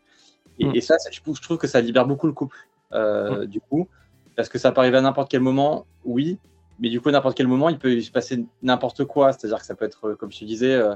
[0.59, 0.81] Et, mm.
[0.81, 2.57] ça, je trouve, je trouve que ça libère beaucoup le couple,
[2.91, 3.45] mm.
[3.45, 3.87] du coup,
[4.35, 6.37] parce que ça peut arriver à n'importe quel moment, oui,
[6.81, 9.31] mais du coup, n'importe quel moment, il peut se passer n'importe quoi.
[9.31, 10.95] C'est-à-dire que ça peut être, comme je te disais, euh,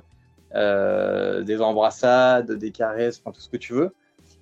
[0.55, 3.93] euh, des embrassades, des caresses, enfin, tout ce que tu veux.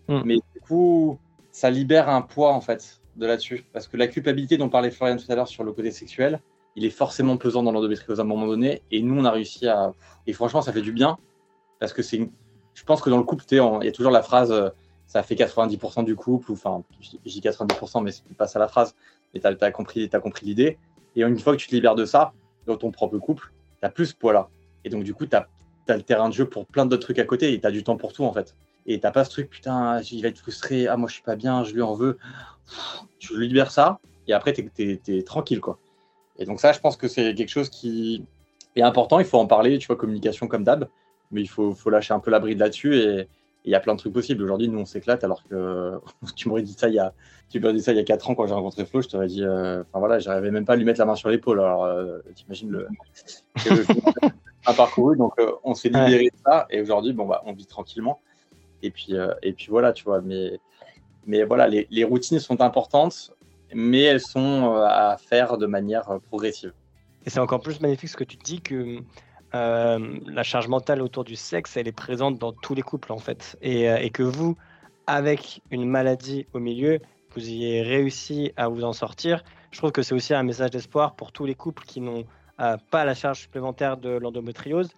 [0.08, 0.22] Hmm.
[0.24, 1.20] Mais du coup,
[1.52, 3.66] ça libère un poids, en fait, de là-dessus.
[3.74, 6.40] Parce que la culpabilité dont parlait Florian tout à l'heure sur le côté sexuel,
[6.76, 8.82] il est forcément pesant dans l'endométriose à un moment donné.
[8.92, 9.94] Et nous, on a réussi à.
[10.28, 11.18] Et franchement, ça fait du bien.
[11.80, 12.30] Parce que c'est.
[12.74, 14.70] Je pense que dans le couple, il y a toujours la phrase euh,
[15.06, 18.68] ça fait 90% du couple, ou enfin, je dis 90%, mais c'est pas ça la
[18.68, 18.96] phrase.
[19.34, 20.78] Mais tu as, compris, compris l'idée.
[21.16, 22.34] Et une fois que tu te libères de ça,
[22.66, 24.50] dans ton propre couple, tu as plus ce poids-là.
[24.84, 25.48] Et donc, du coup, tu as,
[25.88, 27.98] le terrain de jeu pour plein d'autres trucs à côté et tu as du temps
[27.98, 28.56] pour tout, en fait.
[28.86, 31.36] Et t'as pas ce truc, putain, il va être frustré, ah, moi, je suis pas
[31.36, 32.18] bien, je lui en veux.
[33.20, 35.78] Tu libères ça et après, tu es, tranquille, quoi.
[36.38, 38.26] Et donc, ça, je pense que c'est quelque chose qui
[38.76, 39.20] est important.
[39.20, 40.88] Il faut en parler, tu vois, communication comme d'hab,
[41.32, 43.28] mais il faut, faut lâcher un peu la bride là-dessus et,
[43.66, 44.44] il y a plein de trucs possibles.
[44.44, 46.00] Aujourd'hui, nous, on s'éclate alors que
[46.36, 47.14] tu m'aurais dit ça il y a,
[47.50, 49.28] tu m'aurais dit ça il y a 4 ans quand j'ai rencontré Flo, je t'aurais
[49.28, 51.60] dit, euh, enfin voilà, j'arrivais même pas à lui mettre la main sur l'épaule.
[51.60, 52.88] Alors, euh, t'imagines le,
[54.66, 55.18] un parcouru.
[55.18, 58.22] Donc, euh, on s'est libéré de ça et aujourd'hui, bon, bah, on vit tranquillement.
[58.82, 60.20] Et puis, et puis voilà, tu vois.
[60.20, 60.60] Mais,
[61.26, 63.33] mais voilà, les, les, routines sont importantes,
[63.76, 66.74] mais elles sont à faire de manière progressive.
[67.26, 69.00] Et c'est encore plus magnifique ce que tu dis que
[69.56, 73.20] euh, la charge mentale autour du sexe, elle est présente dans tous les couples en
[73.20, 73.58] fait.
[73.62, 74.58] Et, euh, que vous,
[75.08, 77.00] avec une maladie au milieu,
[77.36, 79.44] vous ayez réussi à vous en sortir.
[79.72, 82.26] Je trouve que c'est aussi un message d'espoir pour tous les couples qui n'ont
[82.60, 84.90] euh, pas la charge supplémentaire de l'endométriose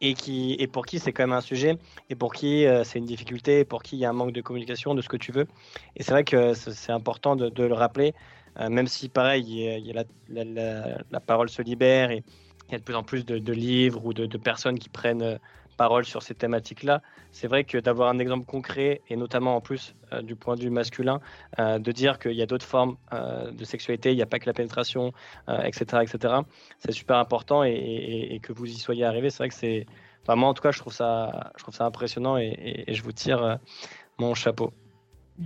[0.00, 1.78] et, et pour qui c'est quand même un sujet
[2.10, 4.40] et pour qui c'est une difficulté et pour qui il y a un manque de
[4.40, 5.46] communication de ce que tu veux.
[5.94, 8.12] Et c'est vrai que c'est important de, le rappeler,
[8.58, 9.94] même si pareil,
[10.28, 12.24] la, parole se libère et,
[12.72, 15.36] il y a de plus en plus de, livres ou de, personnes qui prennent euh,
[15.76, 17.02] parole sur ces thématiques-là.
[17.30, 20.62] C'est vrai que d'avoir un exemple concret, et notamment en plus euh, du point de
[20.62, 21.20] vue masculin,
[21.58, 24.46] euh, de dire qu'il y a d'autres formes de sexualité, il n'y a pas que
[24.46, 25.12] la pénétration,
[25.48, 26.34] etc., etc.,
[26.78, 29.86] c'est super important et, que vous y soyez arrivé, c'est vrai que c'est.
[30.22, 33.12] Enfin, moi, en tout cas, je trouve ça, je trouve ça impressionnant et, je vous
[33.12, 33.58] tire
[34.18, 34.72] mon chapeau.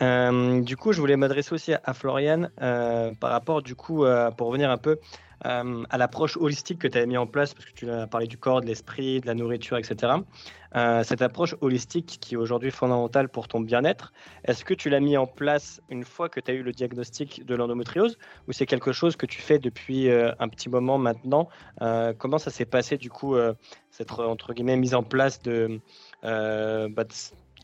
[0.00, 4.04] du coup, je voulais m'adresser aussi à, Floriane par rapport, du coup,
[4.36, 4.98] pour revenir un peu
[5.46, 8.26] euh, à l'approche holistique que tu avais mis en place, parce que tu as parlé
[8.26, 10.14] du corps, de l'esprit, de la nourriture, etc.
[10.74, 14.12] Euh, cette approche holistique qui est aujourd'hui fondamentale pour ton bien-être,
[14.44, 17.44] est-ce que tu l'as mis en place une fois que tu as eu le diagnostic
[17.44, 18.16] de l'endométriose
[18.48, 21.48] ou c'est quelque chose que tu fais depuis euh, un petit moment maintenant?
[22.18, 23.36] Comment ça s'est passé du coup,
[23.90, 25.80] cette entre guillemets mise en place de,
[26.22, 27.04] bah,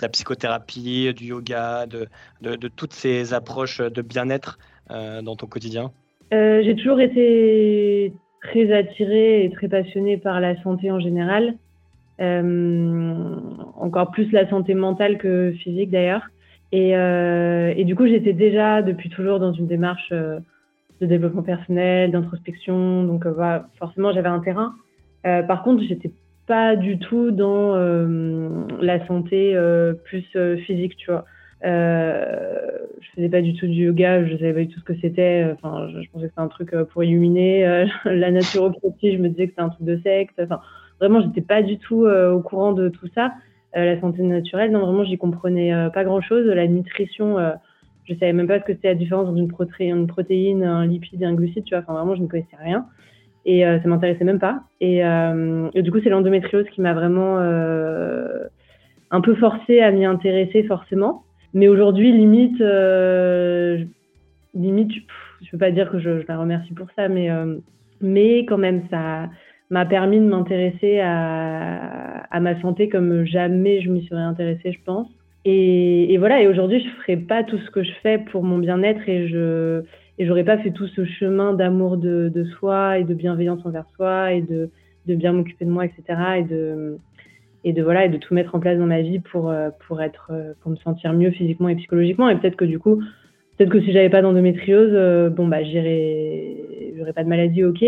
[0.00, 2.08] la psychothérapie, du yoga, de,
[2.42, 4.58] de, toutes ces approches de bien-être
[4.88, 5.92] dans ton quotidien?
[6.32, 8.12] Euh, j'ai toujours été
[8.42, 11.54] très attirée et très passionnée par la santé en général.
[12.20, 13.36] Euh,
[13.76, 16.28] encore plus la santé mentale que physique d'ailleurs.
[16.72, 22.12] Et, euh, et, du coup, j'étais déjà depuis toujours dans une démarche de développement personnel,
[22.12, 23.04] d'introspection.
[23.04, 23.26] Donc,
[23.78, 24.74] forcément, j'avais un terrain.
[25.24, 26.12] Par contre, j'étais
[26.46, 27.74] pas du tout dans
[28.80, 29.58] la santé
[30.04, 30.24] plus
[30.64, 31.24] physique, tu vois.
[31.64, 32.68] Euh,
[33.00, 35.46] je faisais pas du tout du yoga, je savais pas du tout ce que c'était.
[35.52, 37.66] Enfin, je, pensais que c'était un truc euh, pour illuminer.
[37.66, 40.40] Euh, la naturopathie, je me disais que c'était un truc de secte.
[40.42, 40.60] Enfin,
[40.98, 43.32] vraiment, j'étais pas du tout au courant de tout ça.
[43.74, 46.46] la santé naturelle, non, vraiment, j'y comprenais pas grand chose.
[46.46, 47.36] La nutrition,
[48.04, 50.86] je savais même pas ce que c'était la différence entre une, protéine, une protéine, un
[50.86, 51.82] lipide et un glucide, tu vois.
[51.82, 52.86] Enfin, vraiment, je ne connaissais rien.
[53.46, 54.64] Et ça m'intéressait même pas.
[54.82, 57.38] Et, et du coup, c'est l'endométriose qui m'a vraiment
[59.10, 61.24] un peu forcé à m'y intéresser forcément.
[61.54, 63.84] Mais aujourd'hui, limite, euh,
[64.54, 64.92] limite,
[65.42, 67.56] je peux pas dire que je, la remercie pour ça, mais, euh,
[68.00, 69.28] mais quand même, ça
[69.70, 75.08] m'a permis de m'intéresser à, ma santé comme jamais je m'y serais intéressée, je pense.
[75.44, 79.08] Et, voilà, et aujourd'hui, je ferais pas tout ce que je fais pour mon bien-être
[79.08, 79.82] et je
[80.18, 84.42] et pas fait tout ce chemin d'amour de, soi et de bienveillance envers soi et
[84.42, 84.70] de,
[85.06, 86.02] bien m'occuper de moi, etc.
[87.64, 90.00] et de voilà et de tout mettre en place dans ma vie pour euh, pour
[90.00, 92.28] être euh, pour me sentir mieux physiquement et psychologiquement.
[92.28, 93.02] Et peut-être que du coup
[93.56, 96.56] peut-être que si j'avais pas d'endométriose euh, bon bah j'irais
[96.96, 97.82] j'aurais pas de maladie ok.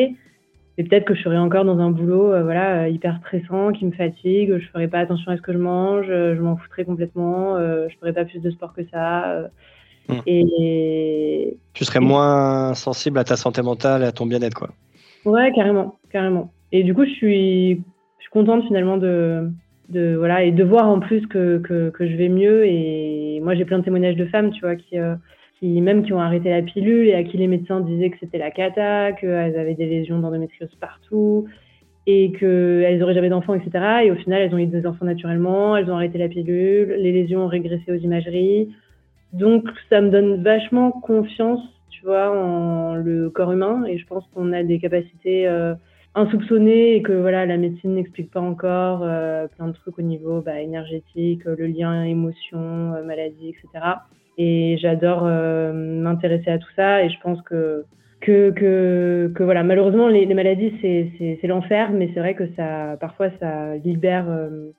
[0.79, 4.57] Mais peut-être que je serais encore dans un boulot voilà hyper stressant qui me fatigue
[4.59, 8.15] je ferais pas attention à ce que je mange je m'en foutrais complètement je ferais
[8.15, 9.51] pas plus de sport que ça
[10.09, 10.15] hmm.
[10.27, 14.71] et tu serais moins sensible à ta santé mentale et à ton bien-être quoi.
[15.27, 16.53] Ouais carrément carrément.
[16.73, 19.53] Et du coup je suis je suis contente finalement de,
[19.97, 22.65] voilà et de voir en plus que, que, je vais mieux.
[22.67, 24.97] Et moi, j'ai plein de témoignages de femmes, tu vois, qui,
[25.59, 28.39] qui même qui ont arrêté la pilule et à qui les médecins disaient que c'était
[28.39, 31.47] la cata, qu'elles avaient des lésions d'endométriose partout
[32.07, 34.03] et qu'elles n'auraient jamais d'enfants, etc.
[34.05, 37.13] Et au final, elles ont eu des enfants naturellement, elles ont arrêté la pilule, les
[37.13, 38.75] lésions ont régressé aux imageries.
[39.33, 43.85] Donc, ça me donne vachement confiance, tu vois, en le corps humain.
[43.87, 45.75] Et je pense qu'on a des capacités euh,
[46.15, 50.41] insoupçonnées et que voilà, la médecine n'explique pas encore euh, plein de trucs au niveau
[50.41, 53.87] bah, énergétique, le lien émotion, euh, maladie, etc.
[54.39, 57.05] Et j'adore m'intéresser à tout ça.
[57.05, 57.85] Et je pense que
[58.23, 62.97] que, que, que, voilà, malheureusement, les, les maladies, c'est l'enfer, mais c'est vrai que ça,
[63.01, 64.71] parfois, ça libère, euh,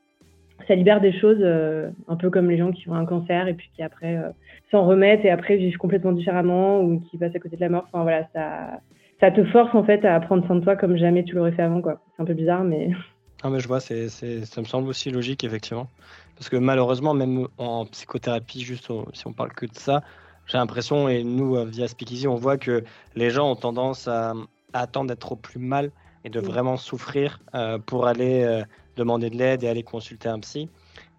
[0.68, 3.54] ça libère des choses, euh, un peu comme les gens qui ont un cancer et
[3.54, 4.30] puis qui après euh,
[4.72, 7.84] s'en remettent et après vivent complètement différemment ou qui passent à côté de la mort.
[7.92, 8.80] Enfin voilà, ça,
[9.24, 11.62] ça te force en fait à prendre soin de toi comme jamais tu l'aurais fait
[11.62, 12.02] avant, quoi.
[12.14, 12.92] C'est un peu bizarre, mais.
[13.46, 15.90] Ah, mais je vois, c'est ça me semble aussi logique, effectivement.
[16.38, 20.02] Parce que malheureusement, même en psychothérapie, juste si on parle que de ça,
[20.46, 24.32] j'ai l'impression, et nous, euh, via Speakeasy, on voit que les gens ont tendance à,
[24.72, 25.92] attendre d'être au plus mal
[26.24, 28.64] et de vraiment souffrir euh, pour aller euh,
[28.96, 30.70] demander de l'aide et aller consulter un psy.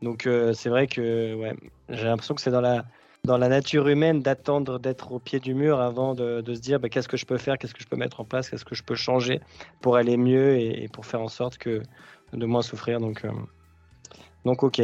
[0.00, 1.54] Donc c'est vrai que ouais,
[1.90, 2.86] j'ai l'impression que c'est dans la,
[3.24, 6.88] dans la nature humaine d'attendre d'être au pied du mur avant de, se dire bah,
[6.88, 8.82] qu'est-ce que je peux faire, qu'est-ce que je peux mettre en place, qu'est-ce que je
[8.82, 9.40] peux changer
[9.80, 11.82] pour aller mieux et, pour faire en sorte que
[12.32, 13.00] de moins souffrir.
[13.00, 13.26] Donc,
[14.44, 14.80] donc ok.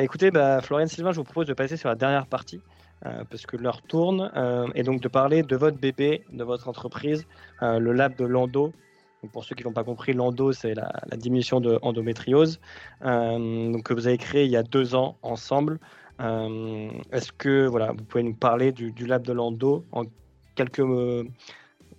[0.00, 2.60] écoutez, bah, Floriane Sylvain, je vous propose de passer sur la dernière partie.
[3.06, 6.68] Euh, parce que l'heure tourne, euh, et donc de parler de votre bébé, de votre
[6.68, 7.26] entreprise,
[7.62, 8.72] euh, le lab de Lando.
[9.32, 12.60] pour ceux qui n'ont pas compris, Lando, c'est la, diminution de endométriose,
[13.00, 15.78] que vous avez créé il y a deux ans ensemble.
[16.18, 20.04] Est-ce que voilà, vous pouvez nous parler du, lab de Lando en
[20.54, 20.82] quelques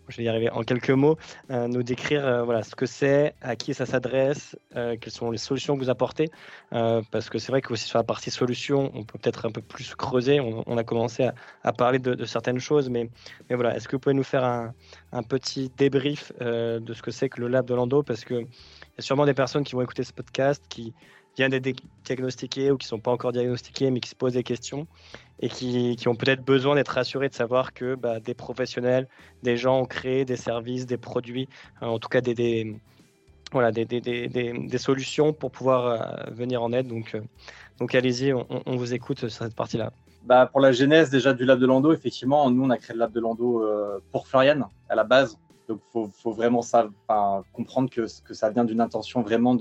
[0.09, 1.17] je vais y arriver en quelques mots,
[1.51, 5.31] euh, nous décrire euh, voilà, ce que c'est, à qui ça s'adresse, euh, quelles sont
[5.31, 6.29] les solutions que vous apportez.
[6.71, 9.61] parce que c'est vrai que aussi sur la partie solution, on peut peut-être un peu
[9.61, 10.39] plus creuser.
[10.39, 11.29] On, a commencé
[11.63, 13.09] à, parler de, certaines choses, mais,
[13.49, 17.29] mais voilà, est-ce que vous pouvez nous faire un, petit débrief de ce que c'est
[17.29, 20.03] que le lab de Lando Parce qu'il y a sûrement des personnes qui vont écouter
[20.03, 20.93] ce podcast qui
[21.39, 24.43] viennent d'être diagnostiquées ou qui ne sont pas encore diagnostiquées, mais qui se posent des
[24.43, 24.87] questions
[25.39, 29.07] et qui, qui ont peut-être besoin d'être rassurés de savoir que bah, des professionnels,
[29.41, 31.47] des gens ont créé des services, des produits,
[31.81, 32.75] euh, en tout cas des, des
[33.51, 36.87] voilà, des, des, des, solutions pour pouvoir euh, venir en aide.
[36.87, 37.21] Donc, euh,
[37.79, 39.91] donc allez-y, on, vous écoute sur cette partie-là.
[40.23, 42.99] Bah, pour la genèse déjà du Lab de Lando, effectivement, nous on a créé le
[42.99, 43.65] Lab de Lando
[44.11, 45.39] pour Florian à la base.
[45.67, 46.61] Donc il faut, faut, vraiment
[47.53, 49.55] comprendre que, que ça vient d'une intention vraiment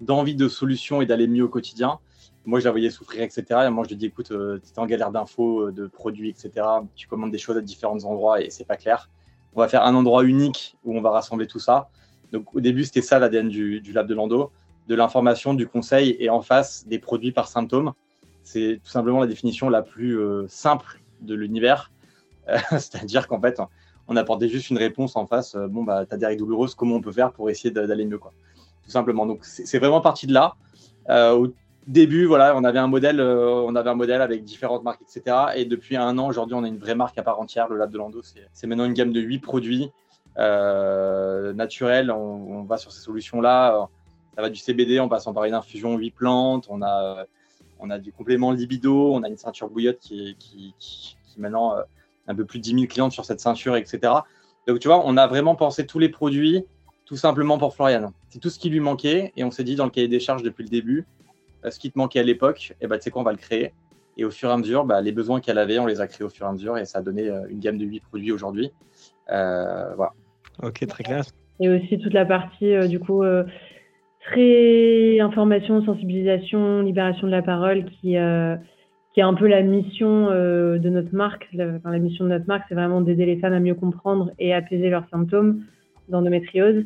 [0.00, 1.98] d'envie de, solution et d'aller mieux au quotidien
[2.46, 3.44] moi, je la voyais souffrir, etc.
[3.66, 6.30] Et moi, je lui dis, écoute, euh, tu es en galère d'infos, euh, de produits,
[6.30, 6.50] etc.
[6.94, 9.10] Tu commandes des choses à différents endroits et c'est pas clair.
[9.54, 11.90] On va faire un endroit unique où on va rassembler tout ça.
[12.32, 14.52] Donc, au début, c'était ça l'ADN du, du, lab de Lando,
[14.86, 17.92] de l'information, du conseil et en face des produits par symptômes.
[18.44, 21.90] C'est tout simplement la définition la plus euh, simple de l'univers.
[22.70, 23.60] C'est-à-dire qu'en fait,
[24.06, 25.56] on apportait juste une réponse en face.
[25.56, 28.18] bon, bah, tu as des règles douloureuses, comment on peut faire pour essayer d'aller mieux,
[28.18, 28.32] quoi.
[28.86, 29.26] Tout simplement.
[29.26, 30.56] Donc, c'est vraiment parti de là
[31.86, 35.36] début, voilà, on avait un modèle, euh, on avait un modèle avec différentes marques, etc.
[35.54, 37.68] Et depuis un an, aujourd'hui, on a une vraie marque à part entière.
[37.68, 38.20] Le Lab de Lando,
[38.52, 39.90] c'est maintenant une gamme de huit produits
[40.38, 42.10] euh, naturels.
[42.10, 43.88] On, va sur ces solutions-là.
[44.34, 46.66] Ça va du CBD en passant par une infusion huit plantes.
[46.68, 47.24] On a,
[47.78, 49.14] on a du complément libido.
[49.14, 51.82] On a une ceinture bouillotte qui, qui, qui, qui maintenant euh,
[52.26, 54.12] un peu plus de 10 000 clientes sur cette ceinture, etc.
[54.66, 56.64] Donc, tu vois, on a vraiment pensé tous les produits
[57.06, 58.12] tout simplement pour Florian.
[58.28, 60.42] C'est tout ce qui lui manquait et on s'est dit dans le cahier des charges
[60.42, 61.06] depuis le début,
[61.64, 63.32] euh, ce qui te manquait à l'époque, et eh ben, tu sais quoi, on va
[63.32, 63.72] le créer.
[64.18, 66.26] Et au fur et à mesure, bah, les besoins qu'elle avait, on les a créés
[66.26, 68.32] au fur et à mesure et ça a donné euh, une gamme de 8 produits
[68.32, 68.70] aujourd'hui.
[69.30, 70.12] Euh, voilà.
[70.62, 71.24] Ok, très clair.
[71.60, 73.22] Et aussi toute la partie, du coup,
[74.20, 78.16] très information, sensibilisation, libération de la parole qui,
[79.12, 81.48] qui est un peu la mission de notre marque.
[81.54, 84.52] La, la mission de notre marque, c'est vraiment d'aider les femmes à mieux comprendre et
[84.52, 85.62] apaiser leurs symptômes
[86.08, 86.84] d'endométriose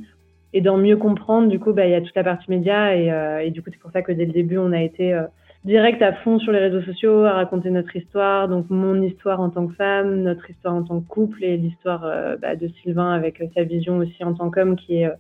[0.53, 3.13] et d'en mieux comprendre, du coup, bah, il y a toute la partie média et,
[3.13, 5.23] euh, et du coup, c'est pour ça que dès le début, on a été euh,
[5.65, 9.51] direct à fond sur les réseaux sociaux, à raconter notre histoire, donc mon histoire en
[9.51, 13.13] tant que femme, notre histoire en tant que couple et l'histoire euh, bah, de Sylvain
[13.13, 15.11] avec sa vision aussi en tant qu'homme qui est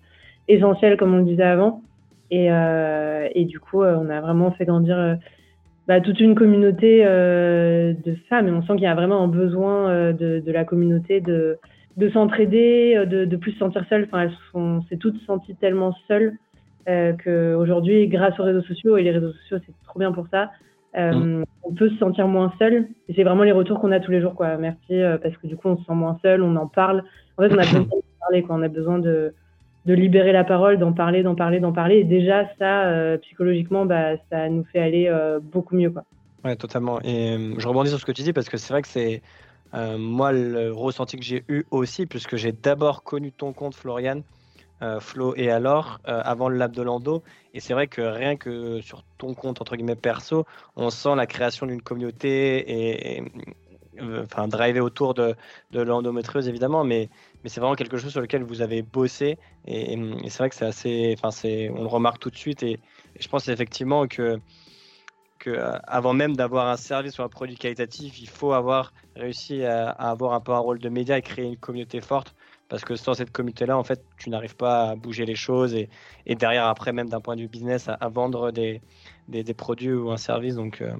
[0.49, 1.83] essentielle, comme on le disait avant.
[2.33, 5.19] Et, et du coup, on a vraiment fait grandir
[5.89, 10.13] bah, toute une communauté de femmes et on sent qu'il y a vraiment un besoin
[10.13, 11.59] de, de la communauté de
[11.97, 14.05] de s'entraider, euh, de, de plus se sentir seule.
[14.05, 16.37] Enfin, elles sont, s'est toutes senties tellement seules
[16.89, 20.51] euh, qu'aujourd'hui, grâce aux réseaux sociaux, et les réseaux sociaux, c'est trop bien pour ça,
[20.97, 21.45] euh, mm.
[21.63, 22.89] on peut se sentir moins seul.
[23.09, 24.35] Et c'est vraiment les retours qu'on a tous les jours.
[24.35, 24.57] Quoi.
[24.57, 27.05] Merci, euh, parce que du coup, on se sent moins seul, on en parle.
[27.37, 27.89] En fait, on a besoin de
[28.21, 28.57] parler, quoi.
[28.57, 29.35] on a besoin de,
[29.87, 31.99] de libérer la parole, d'en parler, d'en parler, d'en parler.
[31.99, 35.13] Et déjà, ça, psychologiquement, bah, ça nous fait aller
[35.53, 35.91] beaucoup mieux.
[35.91, 36.05] Quoi.
[36.45, 36.99] Ouais, totalement.
[37.05, 39.23] Et je rebondis sur ce que tu dis parce que c'est vrai que c'est
[39.73, 44.23] moi le ressenti que j'ai eu aussi, puisque j'ai d'abord connu ton compte, Florian,
[45.01, 47.23] Flo et alors, avant le Lab de Lando.
[47.55, 50.47] Et c'est vrai que rien que sur ton compte, entre guillemets, perso,
[50.77, 53.23] on sent la création d'une communauté et,
[54.23, 55.35] enfin, driver autour de,
[55.73, 57.09] de évidemment, mais,
[57.45, 59.39] c'est vraiment quelque chose sur lequel vous avez bossé.
[59.67, 59.99] Et,
[60.29, 61.31] c'est vrai que c'est assez, enfin,
[61.75, 62.63] on le remarque tout de suite.
[62.63, 62.79] Et,
[63.19, 64.41] je pense effectivement que,
[65.41, 69.91] que avant même d'avoir un service ou un produit qualitatif, il faut avoir réussi à,
[69.91, 72.35] avoir un peu un rôle de média et créer une communauté forte.
[72.69, 75.89] Parce que sans cette communauté-là, en fait, tu n'arrives pas à bouger les choses et,
[76.37, 78.81] derrière, après, même d'un point de vue business, à, vendre des,
[79.55, 80.55] produits ou un service.
[80.55, 80.93] Donc, euh,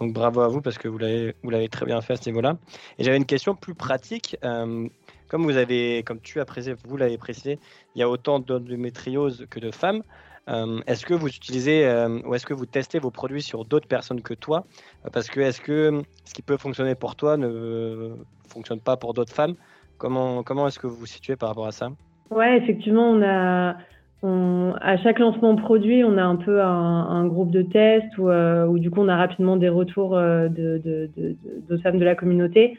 [0.00, 2.56] bravo à vous parce que vous l'avez très bien fait à ce niveau-là.
[2.98, 4.36] Et j'avais une question plus pratique.
[4.42, 4.88] Euh,
[5.28, 7.58] comme vous avez, comme tu as précisé, vous l'avez précisé,
[7.94, 10.02] il y a autant d'endométriose que de femmes.
[10.48, 13.86] Euh, est-ce que vous utilisez euh, ou est-ce que vous testez vos produits sur d'autres
[13.86, 14.64] personnes que toi?
[15.12, 18.16] Parce que est-ce que ce qui peut fonctionner pour toi ne
[18.48, 19.54] fonctionne pas pour d'autres femmes?
[19.98, 21.90] Comment, comment est-ce que vous vous situez par rapport à ça?
[22.30, 23.76] Ouais, effectivement, on a
[24.24, 28.90] à chaque lancement produit, on a un peu un, groupe de tests où, euh, du
[28.90, 32.78] coup on a rapidement des retours euh, de, de, femmes de la communauté.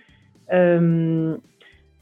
[0.54, 1.36] Euh,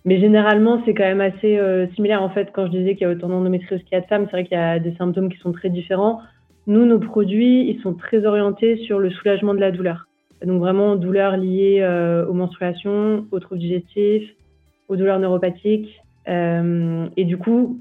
[0.06, 1.60] mais généralement, c'est quand même assez
[1.96, 2.24] similaire.
[2.24, 4.26] En fait, quand je disais qu'il y a autant d'endométriose qu'il y a de femmes,
[4.26, 6.22] c'est vrai qu'il y a des symptômes qui sont très différents.
[6.68, 10.08] Nous, nos produits, ils sont très orientés sur le soulagement de la douleur.
[10.44, 11.86] Donc vraiment, douleurs liées
[12.28, 14.30] aux menstruations, aux troubles digestifs,
[14.88, 16.02] aux douleurs neuropathiques.
[16.28, 17.80] et du coup,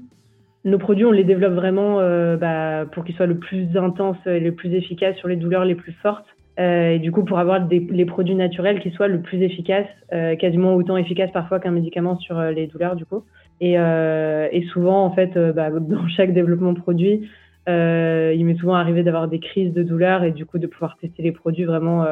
[0.63, 4.39] nos produits, on les développe vraiment euh, bah, pour qu'ils soient le plus intenses et
[4.39, 6.27] le plus efficaces sur les douleurs les plus fortes.
[6.59, 9.87] Euh, et du coup, pour avoir des, les produits naturels qui soient le plus efficaces,
[10.13, 13.23] euh, quasiment autant efficaces parfois qu'un médicament sur euh, les douleurs, du coup.
[13.59, 17.29] Et, et souvent, en fait, bah, dans chaque développement de produit,
[17.67, 21.21] il m'est souvent arrivé d'avoir des crises de douleur et du coup de pouvoir tester
[21.21, 22.03] les produits vraiment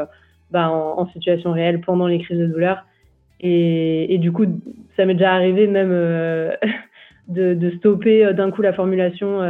[0.51, 2.85] bah, en, situation réelle pendant les crises de douleur.
[3.41, 4.45] Et, et du coup,
[4.95, 5.89] ça m'est déjà arrivé même
[7.29, 9.41] de, stopper euh, d'un coup la formulation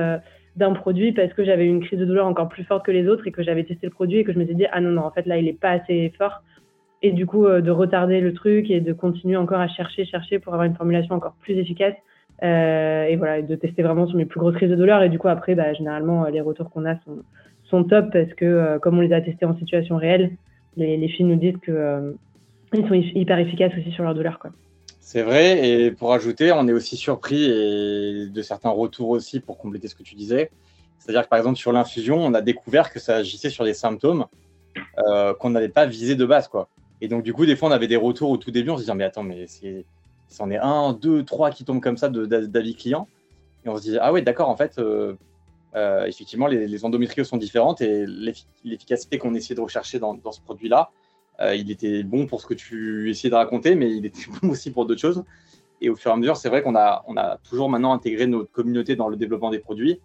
[0.59, 3.25] d'un produit parce que j'avais une crise de douleur encore plus forte que les autres
[3.25, 5.03] et que j'avais testé le produit et que je me suis dit ah non non
[5.03, 6.43] en fait là il est pas assez fort
[7.01, 10.37] et du coup euh, de retarder le truc et de continuer encore à chercher chercher
[10.37, 11.95] pour avoir une formulation encore plus efficace
[12.41, 15.27] et voilà de tester vraiment sur mes plus grosses crises de douleur et du coup
[15.27, 16.95] après bah, généralement les retours qu'on a
[17.69, 20.31] sont, top parce que comme on les a testés en situation réelle
[20.77, 22.15] les, les filles nous disent que
[22.73, 24.51] ils sont hyper efficaces aussi sur leur douleur quoi.
[25.11, 29.87] C'est vrai, et pour ajouter, on est aussi surpris de certains retours aussi pour compléter
[29.87, 30.51] ce que tu disais.
[30.99, 34.27] C'est-à-dire que par exemple sur l'infusion, on a découvert que ça agissait sur des symptômes
[34.99, 36.69] euh, qu'on n'avait pas visés de base, quoi.
[37.01, 38.81] Et donc du coup, des fois, on avait des retours au tout début, on se
[38.81, 39.47] disait mais attends, mais
[40.27, 43.07] c'en est un, deux, trois qui tombent comme ça d'avis clients,
[43.65, 45.15] et on se dit ah ouais, d'accord, en fait, euh,
[45.75, 50.41] euh, effectivement, les, les, endométrioses sont différentes et l'efficacité qu'on essayait de rechercher dans ce
[50.41, 50.91] produit-là,
[51.41, 54.49] euh, il était bon pour ce que tu essayais de raconter, mais il était bon
[54.49, 55.23] aussi pour d'autres choses.
[55.81, 58.95] Et au fur et à mesure, c'est vrai qu'on a, toujours maintenant intégré notre communauté
[58.95, 60.01] dans le développement des produits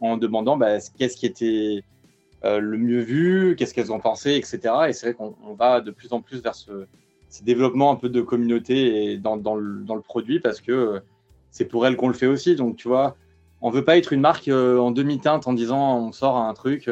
[0.00, 1.84] en demandant bah, qu'est-ce qui était
[2.44, 4.58] euh, le mieux vu, qu'est-ce qu'elles ont pensé, etc.
[4.88, 6.86] Et c'est vrai qu'on va de plus en plus vers ce,
[7.42, 11.00] développement un peu de communauté dans, le, produit parce que euh,
[11.50, 12.56] c'est pour elles qu'on le fait aussi.
[12.56, 13.16] Donc, tu vois,
[13.60, 16.90] on veut pas être une marque en demi-teinte en disant on sort un truc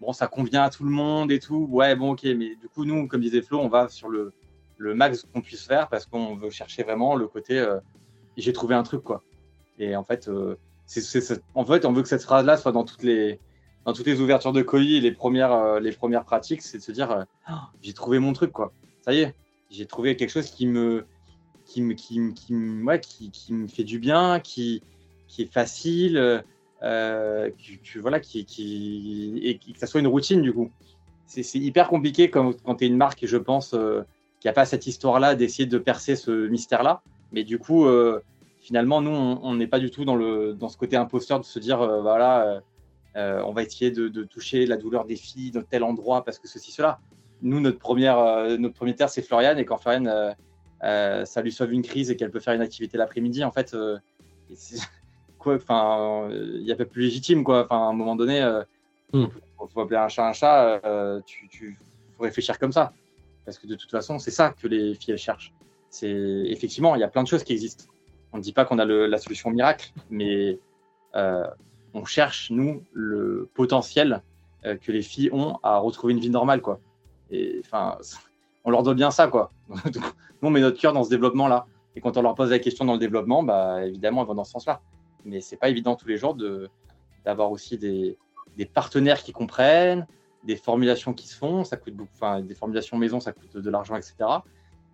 [0.00, 1.66] bon, ça convient à tout le monde et tout.
[1.70, 4.32] Ouais, bon, ok, mais du coup, nous, comme disait Flo, on va sur le,
[4.76, 7.78] le max qu'on puisse faire parce qu'on veut chercher vraiment le côté euh,
[8.36, 9.22] j'ai trouvé un truc, quoi.
[9.78, 13.02] Et en fait, euh, c'est, en fait, on veut que cette phrase-là soit dans toutes
[13.02, 13.38] les,
[14.20, 17.92] ouvertures de colis, les premières, euh, les premières pratiques, c'est de se dire oh, j'ai
[17.92, 18.72] trouvé mon truc, quoi.
[19.02, 19.34] Ça y est,
[19.70, 21.06] j'ai trouvé quelque chose qui me,
[21.64, 22.18] qui me, qui,
[23.52, 24.82] me fait du bien, qui
[25.38, 26.44] est facile
[26.84, 27.50] euh,
[28.00, 30.70] voilà, qui, et que ça soit une routine du coup.
[31.26, 34.02] C'est hyper compliqué quand, tu es une marque, je pense, euh,
[34.40, 37.02] qui n'a pas cette histoire-là, d'essayer de percer ce mystère-là.
[37.32, 38.20] Mais du coup, euh,
[38.60, 41.58] finalement, nous, on n'est pas du tout dans, le, dans ce côté imposteur de se
[41.58, 42.62] dire, voilà,
[43.16, 46.46] on va essayer de, de, toucher la douleur des filles dans tel endroit parce que
[46.46, 47.00] ceci, cela.
[47.42, 50.36] Nous, notre première, notre premier terre, c'est Floriane, et quand Floriane,
[50.80, 53.74] ça lui sauve une crise et qu'elle peut faire une activité l'après-midi, en fait,
[55.50, 57.64] enfin, il y a pas plus légitime, quoi.
[57.64, 58.62] Enfin, à un moment donné, il euh,
[59.12, 59.26] hmm.
[59.72, 60.80] faut, appeler un chat un chat.
[60.84, 61.78] Euh, tu, tu
[62.16, 62.92] faut réfléchir comme ça,
[63.44, 65.52] parce que de toute façon, c'est ça que les filles elles cherchent.
[65.90, 67.84] C'est effectivement, il y a plein de choses qui existent.
[68.32, 70.58] On ne dit pas qu'on a la solution miracle, mais
[71.14, 71.46] euh,
[71.92, 74.22] on cherche nous le potentiel
[74.80, 76.80] que les filles ont à retrouver une vie normale, quoi.
[77.30, 77.98] Et enfin,
[78.64, 79.52] on leur doit bien ça, quoi.
[79.68, 80.02] nous,
[80.42, 81.66] on met notre cœur dans ce développement-là.
[81.96, 84.44] Et quand on leur pose la question dans le développement, bah, évidemment, elles vont dans
[84.44, 84.80] ce sens-là.
[85.24, 86.36] Mais c'est pas évident tous les jours
[87.24, 88.16] d'avoir aussi des,
[88.56, 90.06] des, partenaires qui comprennent,
[90.44, 93.70] des formulations qui se font, ça coûte beaucoup, enfin, des formulations maison, ça coûte de
[93.70, 94.14] l'argent, etc.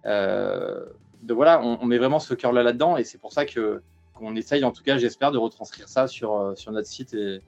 [0.06, 0.86] Euh,
[1.22, 3.82] donc voilà, on, met vraiment ce cœur-là là-dedans, et c'est pour ça que
[4.14, 7.40] qu'on essaye, en tout cas, j'espère, de retranscrire ça sur, euh, sur notre site et,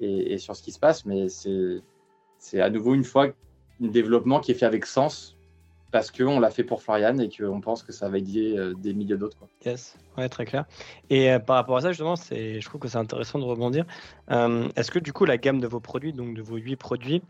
[0.00, 4.52] et, sur ce qui se passe, mais c'est à nouveau une fois un développement qui
[4.52, 5.33] est fait avec sens
[5.94, 8.92] parce qu'on l'a fait pour Florian et qu'on pense que ça va aider euh, des
[8.92, 9.36] milliers d'autres.
[9.64, 10.64] Yes, ouais, très clair.
[11.08, 13.84] Et euh, par rapport à ça, justement, je trouve que c'est intéressant de rebondir.
[14.32, 17.22] Euh, est-ce que du coup, la gamme de vos produits, donc de vos huit produits,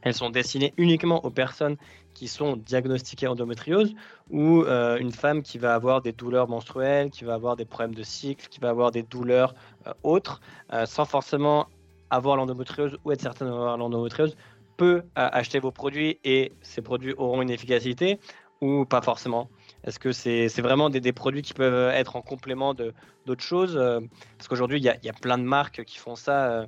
[0.00, 1.76] elles sont destinées uniquement aux personnes
[2.12, 3.94] qui sont diagnostiquées endométriose
[4.30, 8.02] ou une femme qui va avoir des douleurs menstruelles, qui va avoir des problèmes de
[8.02, 9.54] cycle, qui va avoir des douleurs
[10.02, 10.40] autres,
[10.86, 11.68] sans forcément
[12.10, 14.36] avoir l'endométriose ou être certaine d'avoir l'endométriose,
[14.82, 18.18] peut acheter vos produits et ces produits auront une efficacité
[18.60, 19.48] ou pas forcément?
[19.84, 24.00] Est-ce que c'est vraiment des, produits qui peuvent être en complément d'autres choses euh,
[24.36, 26.50] Parce qu'aujourd'hui, il y, y, a plein de marques qui font ça.
[26.50, 26.66] Euh,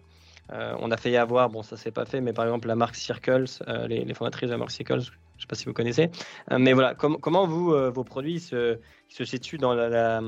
[0.53, 2.77] euh, on a fait y avoir, bon, ça s'est pas fait, mais par exemple, la
[2.77, 3.47] marque Circles,
[3.89, 6.11] les, fondatrices de la marque Circles, je sais pas si vous connaissez.
[6.57, 10.21] mais voilà, comment vous, vos produits se, se situent dans la.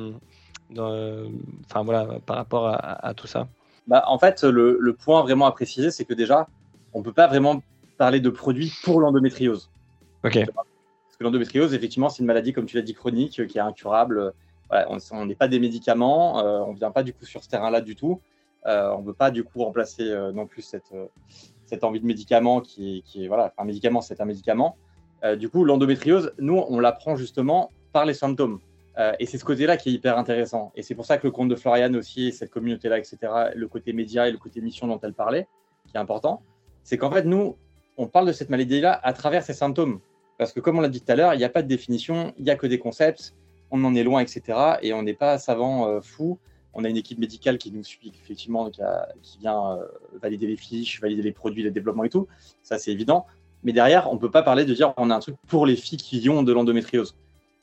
[0.74, 3.46] enfin, voilà, par rapport à, tout ça?
[3.86, 6.48] Bah, En fait, le, le point vraiment à préciser, c'est que déjà,
[6.96, 7.62] on ne peut pas vraiment
[7.96, 9.70] parler de produits pour l'endométriose.
[10.24, 10.44] Ok.
[11.16, 14.32] Parce que l'endométriose, effectivement, c'est une maladie, comme tu l'as dit, chronique, qui est incurable.
[14.70, 17.80] on n'est pas des médicaments, euh, on ne vient pas du coup sur ce terrain-là
[17.80, 18.20] du tout.
[18.66, 20.92] Euh, on ne veut pas du coup remplacer euh, non plus cette,
[21.64, 24.76] cette envie de médicament qui, est, voilà, un médicament, c'est un médicament.
[25.38, 28.60] du coup, l'endométriose, nous, on l'apprend justement par les symptômes.
[29.18, 30.70] et c'est ce côté-là qui est hyper intéressant.
[30.74, 33.16] Et c'est pour ça que le compte de Floriane aussi, cette communauté-là, etc.,
[33.54, 35.48] le côté média et le côté mission dont elle parlait,
[35.86, 36.42] qui est important,
[36.82, 37.56] c'est qu'en fait, nous,
[37.96, 40.00] on parle de cette maladie-là à travers ses symptômes.
[40.38, 42.34] Parce que, comme on l'a dit tout à l'heure, il n'y a pas de définition,
[42.36, 43.34] il n'y a que des concepts,
[43.70, 44.42] on en est loin, etc.
[44.82, 46.38] Et on n'est pas savant euh, fou.
[46.74, 49.86] On a une équipe médicale qui nous suit, effectivement, qui, vient euh,
[50.20, 52.28] valider les fiches, valider les produits, les développements et tout.
[52.62, 53.24] Ça, c'est évident.
[53.64, 55.74] Mais derrière, on ne peut pas parler de dire on a un truc pour les
[55.74, 57.16] filles qui ont de l'endométriose.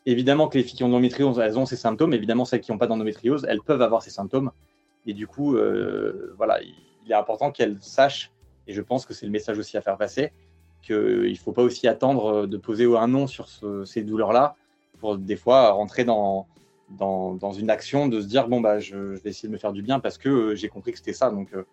[0.06, 2.14] Évidemment que les filles qui ont de l'endométriose, elles ont ces symptômes.
[2.14, 4.52] Évidemment, celles qui n'ont pas d'endométriose, elles peuvent avoir ces symptômes.
[5.06, 8.33] Et du coup, euh, voilà, il est important qu'elles sachent
[8.68, 10.32] et je pense que c'est le message aussi à faire passer,
[10.82, 13.48] qu'il ne faut pas aussi attendre euh, de poser un nom sur
[13.86, 14.56] ces douleurs-là
[15.00, 16.48] pour des fois rentrer dans,
[16.90, 19.82] dans, une action de se dire bon bah je, vais essayer de me faire du
[19.82, 21.30] bien parce que euh, j'ai compris que c'était ça.
[21.30, 21.66] Donc, euh,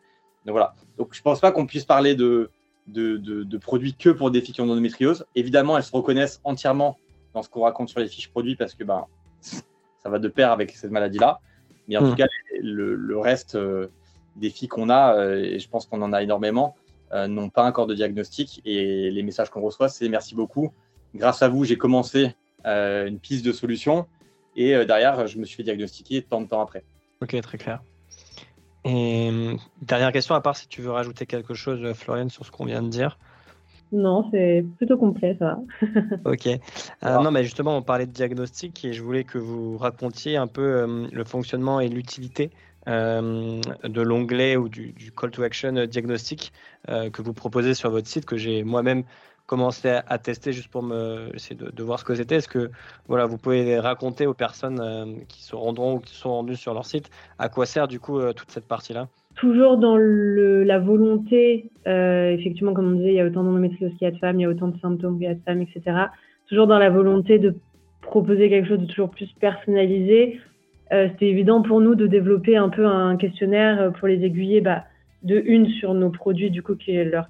[0.47, 0.75] donc, voilà.
[0.97, 2.51] Donc je pense pas qu'on puisse parler de,
[2.87, 5.27] de, de, produits que pour des filles qui ont endométriose.
[5.35, 6.97] Évidemment, elles se reconnaissent entièrement
[7.35, 9.07] dans ce qu'on raconte sur les fiches produits parce que bah,
[9.41, 11.41] ça va de pair avec cette maladie-là.
[11.89, 12.17] Mais en tout mmh.
[12.17, 12.27] cas,
[12.63, 13.59] le, le reste
[14.37, 16.77] des filles qu'on a, et je pense qu'on en a énormément,
[17.13, 18.61] euh, n'ont pas encore de diagnostic.
[18.65, 20.73] Et les messages qu'on reçoit, c'est merci beaucoup.
[21.15, 22.35] Grâce à vous, j'ai commencé
[22.67, 24.07] euh, une piste de solution.
[24.55, 26.85] Et euh, derrière, je me suis fait diagnostiquer tant de temps après.
[27.21, 27.83] Ok, très clair.
[28.85, 32.65] Et dernière question, à part si tu veux rajouter quelque chose, Florian, sur ce qu'on
[32.65, 33.19] vient de dire.
[33.93, 35.59] Non, c'est plutôt complet, ça.
[36.25, 36.49] ok.
[37.03, 41.09] non, mais justement, on parlait de diagnostic et je voulais que vous racontiez un peu
[41.13, 42.51] le fonctionnement et l'utilité
[42.89, 46.53] euh, de l'onglet ou du, call to action diagnostic
[46.89, 49.05] euh, que vous proposez sur votre site, que j'ai moi-même
[49.47, 52.37] commencé à, tester juste pour me essayer de, voir ce que c'était.
[52.37, 52.71] Est-ce que
[53.09, 56.73] voilà, vous pouvez raconter aux personnes euh, qui se rendront ou qui sont rendues sur
[56.73, 59.09] leur site à quoi sert du coup toute cette partie-là?
[59.35, 64.07] Toujours dans la volonté, effectivement, comme on disait, il y a autant d'endométriose qu'il y
[64.07, 65.97] a de femmes, il y a autant de symptômes qu'il y a de femmes, etc.
[66.49, 67.55] Toujours dans la volonté de
[68.03, 70.41] proposer quelque chose de toujours plus personnalisé,
[70.93, 74.61] euh, c'était évident pour nous de développer un peu un questionnaire euh, pour les aiguiller,
[74.61, 74.85] bah,
[75.23, 77.29] de une sur nos produits du coup qui, leur,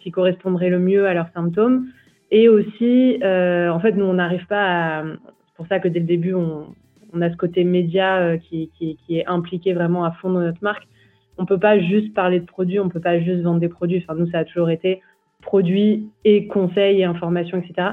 [0.00, 1.88] qui correspondraient le mieux à leurs symptômes,
[2.30, 5.04] et aussi, euh, en fait, nous on n'arrive pas à.
[5.04, 6.74] C'est pour ça que dès le début on,
[7.20, 10.88] a ce côté média qui, qui, est impliqué vraiment à fond dans notre marque.
[11.36, 14.02] On peut pas juste parler de produits, on peut pas juste vendre des produits.
[14.02, 15.02] Enfin, nous, ça a toujours été
[15.42, 17.90] produits et conseils et informations, etc.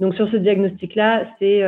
[0.00, 1.62] Donc sur ce diagnostic-là, c'est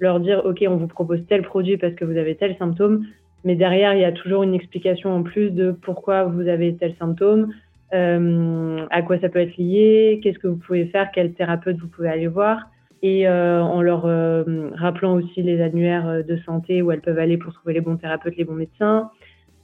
[0.00, 3.06] leur dire, OK, on vous propose tel produit parce que vous avez tel symptôme,
[3.44, 6.94] mais derrière, il y a toujours une explication en plus de pourquoi vous avez tel
[6.98, 7.52] symptôme,
[7.92, 11.88] euh, à quoi ça peut être lié, qu'est-ce que vous pouvez faire, quel thérapeute vous
[11.88, 12.68] pouvez aller voir,
[13.02, 17.38] et euh, en leur euh, rappelant aussi les annuaires de santé où elles peuvent aller
[17.38, 19.10] pour trouver les bons thérapeutes, les bons médecins.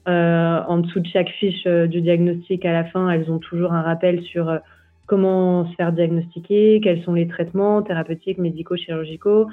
[0.06, 4.22] en dessous de chaque fiche du diagnostic, à la fin, elles ont toujours un rappel
[4.22, 4.58] sur
[5.06, 9.46] comment se faire diagnostiquer, quels sont les traitements thérapeutiques, médicaux, chirurgicaux,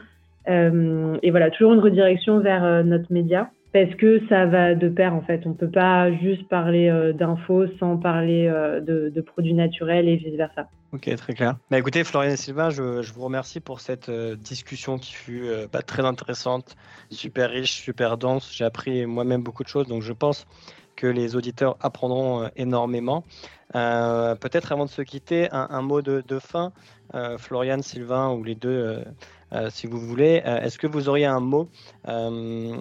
[0.47, 3.49] et voilà, toujours une redirection vers euh, notre média.
[3.73, 5.41] parce que ça va de pair en fait.
[5.45, 10.35] On peut pas juste parler euh, d'infos sans parler euh, de, produits naturels et vice
[10.35, 10.67] versa.
[10.93, 11.55] Ok, très clair.
[11.71, 15.81] Bah, écoutez, Florian et Sylvain, je, vous remercie pour cette euh, discussion qui fut bah,
[15.81, 16.75] très intéressante,
[17.09, 18.53] super riche, super dense.
[18.55, 20.45] J'ai appris moi-même beaucoup de choses, donc je pense
[20.95, 23.23] que les auditeurs apprendront énormément.
[23.73, 26.71] Peut-être avant de se quitter, un, mot de, de fin.
[27.37, 29.03] Florian, Sylvain ou les deux euh,
[29.69, 30.41] si vous voulez.
[30.45, 31.69] Euh, est-ce que vous auriez un mot
[32.07, 32.75] euh,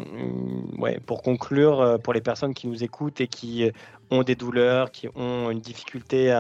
[1.07, 3.71] pour conclure pour les personnes qui nous écoutent et qui
[4.11, 6.31] ont des douleurs, qui ont une difficulté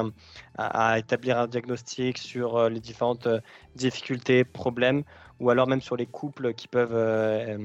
[0.59, 3.28] à, établir un diagnostic sur les différentes
[3.76, 5.05] difficultés, problèmes,
[5.41, 7.59] ou alors même sur les couples qui peuvent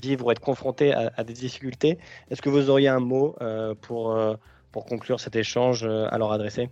[0.00, 1.98] vivre ou être confrontés à, des difficultés.
[2.30, 3.34] Est-ce que vous auriez un mot
[3.80, 4.16] pour,
[4.70, 6.70] pour conclure cet échange à leur adresser?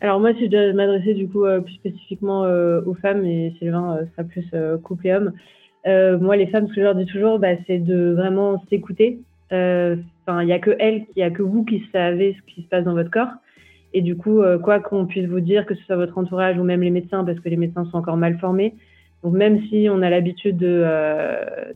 [0.00, 3.54] Alors moi, si je dois m'adresser du coup euh, plus spécifiquement euh, aux femmes, et
[3.58, 4.48] Sylvain euh, sera plus
[4.82, 5.32] couple et homme,
[6.20, 9.20] moi les femmes, ce que je leur dis toujours, bah, c'est de vraiment s'écouter.
[9.50, 12.62] Enfin, il n'y a que elles, il n'y a que vous qui savez ce qui
[12.62, 13.32] se passe dans votre corps.
[13.94, 16.82] Et du coup, quoi qu'on puisse vous dire, que ce soit votre entourage ou même
[16.82, 18.74] les médecins, parce que les médecins sont encore mal formés.
[19.22, 20.84] Donc même si on a l'habitude de,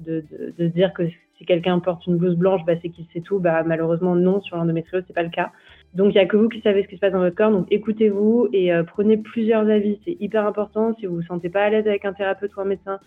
[0.01, 1.09] de, de, de, dire que
[1.39, 4.59] si quelqu'un porte une blouse blanche, bah, c'est qu'il sait tout, bah, malheureusement non, sur
[4.59, 5.51] l'endométriose, c'est pas le cas.
[5.95, 7.51] Donc, il n'y a que vous qui savez ce qui se passe dans votre corps.
[7.51, 10.01] Donc, écoutez-vous et euh, prenez plusieurs avis.
[10.05, 10.95] C'est hyper important.
[10.99, 12.99] Si vous vous sentez pas à l'aise avec un thérapeute ou un médecin,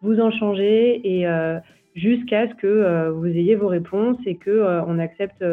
[0.00, 1.58] vous en changez et euh,
[1.94, 5.44] jusqu'à ce que euh, vous ayez vos réponses et que on accepte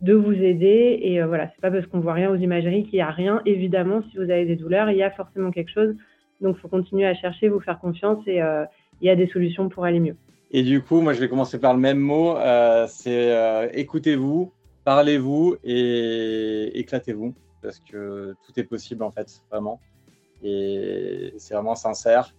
[0.00, 1.00] de vous aider.
[1.02, 3.42] Et voilà, c'est pas parce qu'on voit rien aux imageries qu'il y a rien.
[3.44, 5.94] Évidemment, si vous avez des douleurs, il y a forcément quelque chose.
[6.40, 9.68] Donc, il faut continuer à chercher, vous faire confiance et il y a des solutions
[9.68, 10.16] pour aller mieux.
[10.50, 12.36] Et du coup, moi, je vais commencer par le même mot.
[12.86, 14.50] c'est écoutez-vous
[14.84, 19.80] parlez-vous et éclatez-vous parce que tout est possible en fait, vraiment.
[20.42, 22.34] Et c'est vraiment sincère.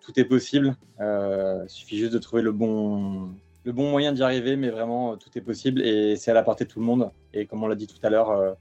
[0.00, 0.76] tout est possible.
[1.00, 3.30] Euh, il suffit juste de trouver le bon,
[3.64, 6.64] le bon moyen d'y arriver, mais vraiment tout est possible et c'est à la portée
[6.64, 7.10] de tout le monde.
[7.34, 8.52] Et comme on l'a dit tout à l'heure, euh,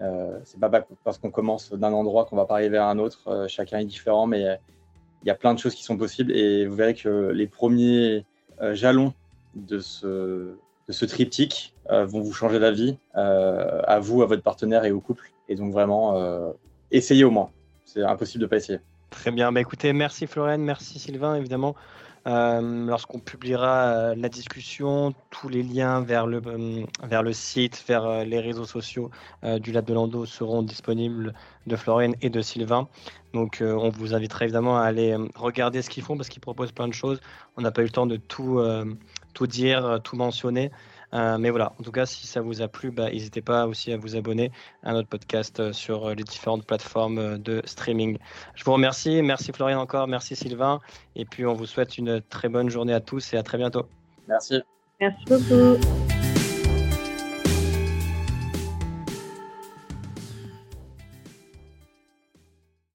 [0.00, 0.70] euh, c'est pas
[1.04, 3.46] parce qu'on commence d'un endroit qu'on va pas arriver à un autre.
[3.48, 4.58] chacun est différent, mais
[5.22, 8.24] il y a plein de choses qui sont possibles et vous verrez que les premiers
[8.72, 9.12] jalons
[9.54, 10.56] de ce,
[10.88, 14.84] de ce triptyque euh, vont vous changer la vie, euh, à vous, à votre partenaire
[14.84, 15.30] et au couple.
[15.48, 16.50] Et donc vraiment, euh,
[16.90, 17.50] essayez au moins.
[17.84, 18.80] C'est impossible de pas essayer.
[19.10, 19.52] Très bien.
[19.52, 21.74] Bah, écoutez, merci Florène, merci Sylvain, évidemment.
[22.26, 26.42] lorsqu'on publiera la discussion, tous les liens vers le,
[27.04, 29.12] vers le site, vers les réseaux sociaux
[29.44, 31.34] du Lab de Lando seront disponibles
[31.68, 32.88] de Florène et de Sylvain.
[33.32, 36.88] Donc on vous invitera évidemment à aller regarder ce qu'ils font parce qu'ils proposent plein
[36.88, 37.20] de choses.
[37.56, 38.60] On n'a pas eu le temps de tout,
[39.36, 40.72] tout dire, tout mentionner.
[41.14, 43.92] Euh, mais voilà, en tout cas, si ça vous a plu, bah, n'hésitez pas aussi
[43.92, 44.50] à vous abonner
[44.82, 48.18] à notre podcast euh, sur euh, les différentes plateformes de streaming.
[48.54, 49.22] Je vous remercie.
[49.22, 50.08] Merci Florian encore.
[50.08, 50.80] Merci Sylvain.
[51.14, 53.86] Et puis, on vous souhaite une très bonne journée à tous et à très bientôt.
[54.28, 54.60] Merci.
[55.00, 56.25] Merci beaucoup.